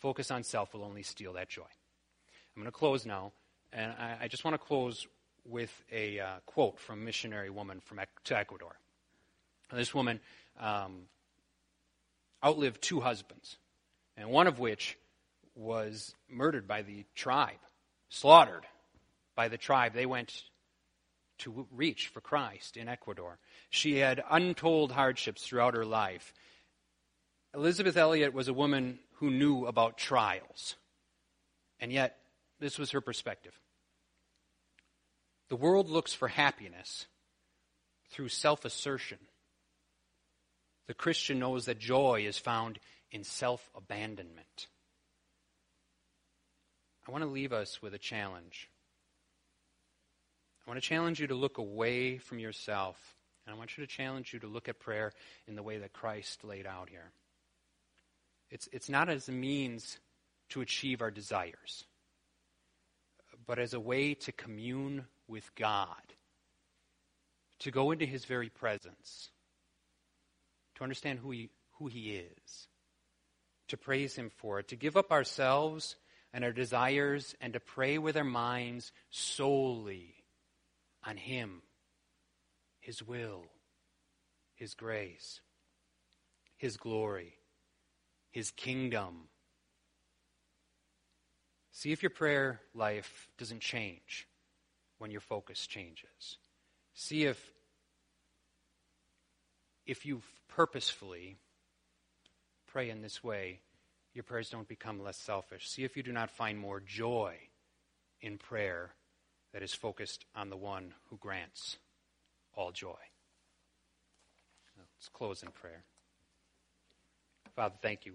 Focus 0.00 0.30
on 0.30 0.42
self 0.42 0.74
will 0.74 0.84
only 0.84 1.02
steal 1.02 1.32
that 1.32 1.48
joy. 1.48 1.62
I'm 1.62 2.62
going 2.62 2.66
to 2.66 2.70
close 2.70 3.06
now, 3.06 3.32
and 3.72 3.92
I, 3.98 4.18
I 4.24 4.28
just 4.28 4.44
want 4.44 4.52
to 4.52 4.58
close 4.58 5.06
with 5.46 5.72
a 5.90 6.20
uh, 6.20 6.26
quote 6.44 6.78
from 6.78 7.00
a 7.00 7.04
missionary 7.06 7.48
woman 7.48 7.80
from 7.80 8.00
to 8.24 8.36
Ecuador. 8.36 8.78
This 9.72 9.94
woman 9.94 10.20
um, 10.60 11.04
outlived 12.44 12.82
two 12.82 13.00
husbands, 13.00 13.56
and 14.18 14.30
one 14.30 14.48
of 14.48 14.58
which 14.58 14.98
was 15.54 16.14
murdered 16.28 16.66
by 16.66 16.82
the 16.82 17.06
tribe, 17.14 17.58
slaughtered 18.08 18.66
by 19.34 19.48
the 19.48 19.56
tribe. 19.56 19.94
They 19.94 20.06
went 20.06 20.42
to 21.38 21.66
reach 21.70 22.08
for 22.08 22.20
Christ 22.20 22.76
in 22.76 22.88
Ecuador. 22.88 23.38
She 23.70 23.98
had 23.98 24.22
untold 24.28 24.92
hardships 24.92 25.42
throughout 25.42 25.74
her 25.74 25.84
life. 25.84 26.34
Elisabeth 27.54 27.96
Elliot 27.96 28.34
was 28.34 28.48
a 28.48 28.52
woman 28.52 28.98
who 29.14 29.30
knew 29.30 29.66
about 29.66 29.96
trials, 29.96 30.74
and 31.80 31.92
yet 31.92 32.18
this 32.60 32.78
was 32.78 32.90
her 32.90 33.00
perspective. 33.00 33.58
The 35.48 35.56
world 35.56 35.88
looks 35.88 36.12
for 36.12 36.28
happiness 36.28 37.06
through 38.10 38.28
self 38.28 38.64
assertion. 38.64 39.18
The 40.88 40.94
Christian 40.94 41.38
knows 41.38 41.66
that 41.66 41.78
joy 41.78 42.24
is 42.26 42.38
found 42.38 42.80
in 43.12 43.22
self 43.22 43.70
abandonment. 43.76 44.66
I 47.06 47.10
want 47.10 47.22
to 47.22 47.30
leave 47.30 47.52
us 47.52 47.80
with 47.80 47.94
a 47.94 47.98
challenge. 47.98 48.68
I 50.66 50.70
want 50.70 50.82
to 50.82 50.86
challenge 50.86 51.20
you 51.20 51.28
to 51.28 51.34
look 51.34 51.58
away 51.58 52.18
from 52.18 52.38
yourself. 52.38 52.98
And 53.46 53.54
I 53.54 53.58
want 53.58 53.78
you 53.78 53.86
to 53.86 53.90
challenge 53.90 54.34
you 54.34 54.40
to 54.40 54.46
look 54.46 54.68
at 54.68 54.80
prayer 54.80 55.12
in 55.46 55.54
the 55.54 55.62
way 55.62 55.78
that 55.78 55.94
Christ 55.94 56.44
laid 56.44 56.66
out 56.66 56.90
here. 56.90 57.12
It's, 58.50 58.68
it's 58.72 58.90
not 58.90 59.08
as 59.08 59.28
a 59.28 59.32
means 59.32 59.98
to 60.50 60.60
achieve 60.60 61.00
our 61.00 61.10
desires, 61.10 61.84
but 63.46 63.58
as 63.58 63.72
a 63.72 63.80
way 63.80 64.14
to 64.14 64.32
commune 64.32 65.06
with 65.26 65.54
God, 65.54 66.14
to 67.60 67.70
go 67.70 67.90
into 67.90 68.04
His 68.04 68.26
very 68.26 68.48
presence, 68.50 69.30
to 70.78 70.84
understand 70.84 71.18
who 71.18 71.30
He, 71.32 71.50
who 71.72 71.88
he 71.88 72.12
is, 72.12 72.68
to 73.68 73.76
praise 73.76 74.14
Him 74.14 74.30
for 74.36 74.60
it, 74.60 74.68
to 74.68 74.76
give 74.76 74.96
up 74.96 75.12
ourselves 75.12 75.96
and 76.32 76.44
our 76.44 76.52
desires, 76.52 77.34
and 77.40 77.54
to 77.54 77.60
pray 77.60 77.98
with 77.98 78.16
our 78.16 78.24
minds 78.24 78.92
solely 79.10 80.14
on 81.04 81.16
Him, 81.16 81.62
His 82.80 83.02
will, 83.02 83.44
His 84.54 84.74
grace, 84.74 85.40
His 86.56 86.76
glory, 86.76 87.34
His 88.30 88.50
kingdom. 88.50 89.28
See 91.72 91.92
if 91.92 92.02
your 92.02 92.10
prayer 92.10 92.60
life 92.74 93.28
doesn't 93.38 93.60
change 93.60 94.28
when 94.98 95.10
your 95.10 95.20
focus 95.20 95.66
changes. 95.66 96.38
See 96.92 97.24
if 97.24 97.52
if 99.88 100.04
you 100.06 100.20
purposefully 100.48 101.36
pray 102.68 102.90
in 102.90 103.02
this 103.02 103.24
way, 103.24 103.58
your 104.14 104.22
prayers 104.22 104.50
don't 104.50 104.68
become 104.68 105.02
less 105.02 105.16
selfish. 105.16 105.68
See 105.68 105.82
if 105.82 105.96
you 105.96 106.02
do 106.02 106.12
not 106.12 106.30
find 106.30 106.58
more 106.58 106.78
joy 106.78 107.34
in 108.20 108.36
prayer 108.36 108.90
that 109.52 109.62
is 109.62 109.72
focused 109.72 110.26
on 110.36 110.50
the 110.50 110.56
one 110.56 110.92
who 111.08 111.16
grants 111.16 111.78
all 112.54 112.70
joy. 112.70 112.98
Let's 114.76 115.08
close 115.08 115.42
in 115.42 115.50
prayer. 115.50 115.84
Father, 117.56 117.76
thank 117.80 118.04
you. 118.04 118.14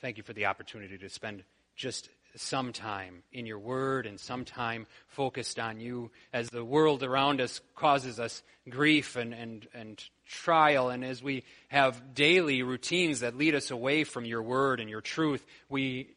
Thank 0.00 0.18
you 0.18 0.22
for 0.22 0.34
the 0.34 0.46
opportunity 0.46 0.98
to 0.98 1.08
spend 1.08 1.42
just 1.74 2.10
some 2.40 2.72
time 2.72 3.22
in 3.32 3.46
your 3.46 3.58
word 3.58 4.06
and 4.06 4.18
some 4.18 4.44
time 4.44 4.86
focused 5.06 5.58
on 5.58 5.80
you 5.80 6.10
as 6.32 6.48
the 6.50 6.64
world 6.64 7.02
around 7.02 7.40
us 7.40 7.60
causes 7.74 8.18
us 8.18 8.42
grief 8.68 9.16
and, 9.16 9.34
and, 9.34 9.66
and 9.74 10.02
trial. 10.26 10.90
And 10.90 11.04
as 11.04 11.22
we 11.22 11.44
have 11.68 12.14
daily 12.14 12.62
routines 12.62 13.20
that 13.20 13.36
lead 13.36 13.54
us 13.54 13.70
away 13.70 14.04
from 14.04 14.24
your 14.24 14.42
word 14.42 14.80
and 14.80 14.88
your 14.90 15.00
truth, 15.00 15.44
we 15.68 16.14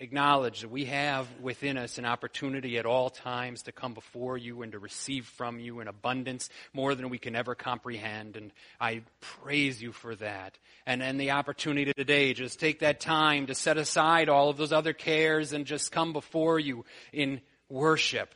acknowledge 0.00 0.62
that 0.62 0.70
we 0.70 0.86
have 0.86 1.28
within 1.42 1.76
us 1.76 1.98
an 1.98 2.06
opportunity 2.06 2.78
at 2.78 2.86
all 2.86 3.10
times 3.10 3.62
to 3.62 3.72
come 3.72 3.92
before 3.92 4.38
you 4.38 4.62
and 4.62 4.72
to 4.72 4.78
receive 4.78 5.26
from 5.26 5.60
you 5.60 5.80
in 5.80 5.88
abundance 5.88 6.48
more 6.72 6.94
than 6.94 7.10
we 7.10 7.18
can 7.18 7.36
ever 7.36 7.54
comprehend. 7.54 8.36
And 8.36 8.50
I 8.80 9.02
praise 9.20 9.80
you 9.80 9.92
for 9.92 10.14
that. 10.16 10.58
And, 10.86 11.02
and 11.02 11.20
the 11.20 11.32
opportunity 11.32 11.92
today, 11.92 12.32
just 12.32 12.58
take 12.58 12.80
that 12.80 12.98
time 12.98 13.46
to 13.48 13.54
set 13.54 13.76
aside 13.76 14.30
all 14.30 14.48
of 14.48 14.56
those 14.56 14.72
other 14.72 14.94
cares 14.94 15.52
and 15.52 15.66
just 15.66 15.92
come 15.92 16.14
before 16.14 16.58
you 16.58 16.86
in 17.12 17.42
worship 17.68 18.34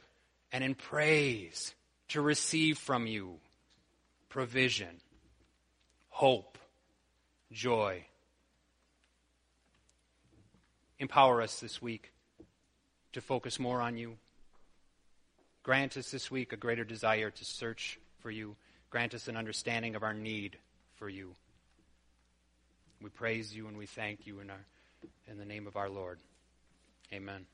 and 0.53 0.63
in 0.63 0.75
praise 0.75 1.75
to 2.09 2.21
receive 2.21 2.77
from 2.77 3.07
you 3.07 3.39
provision, 4.29 5.01
hope, 6.11 6.59
joy 7.51 8.05
Empower 11.05 11.43
us 11.43 11.61
this 11.61 11.83
week 11.83 12.15
to 13.13 13.21
focus 13.21 13.61
more 13.61 13.83
on 13.83 13.99
you. 13.99 14.17
Grant 15.63 15.99
us 15.99 16.11
this 16.11 16.31
week 16.31 16.55
a 16.55 16.57
greater 16.57 16.83
desire 16.83 17.29
to 17.29 17.45
search 17.45 17.99
for 18.21 18.31
you. 18.31 18.57
Grant 18.89 19.13
us 19.13 19.29
an 19.29 19.37
understanding 19.37 19.97
of 19.97 20.03
our 20.03 20.15
need 20.15 20.57
for 20.95 21.11
you. 21.11 21.35
We 23.03 23.11
praise 23.11 23.55
you 23.55 23.69
and 23.69 23.77
we 23.77 23.85
thank 23.85 24.27
you 24.27 24.41
in, 24.41 24.49
our, 24.49 24.65
in 25.31 25.37
the 25.37 25.45
name 25.45 25.67
of 25.67 25.77
our 25.77 25.91
Lord. 25.91 26.21
Amen. 27.13 27.45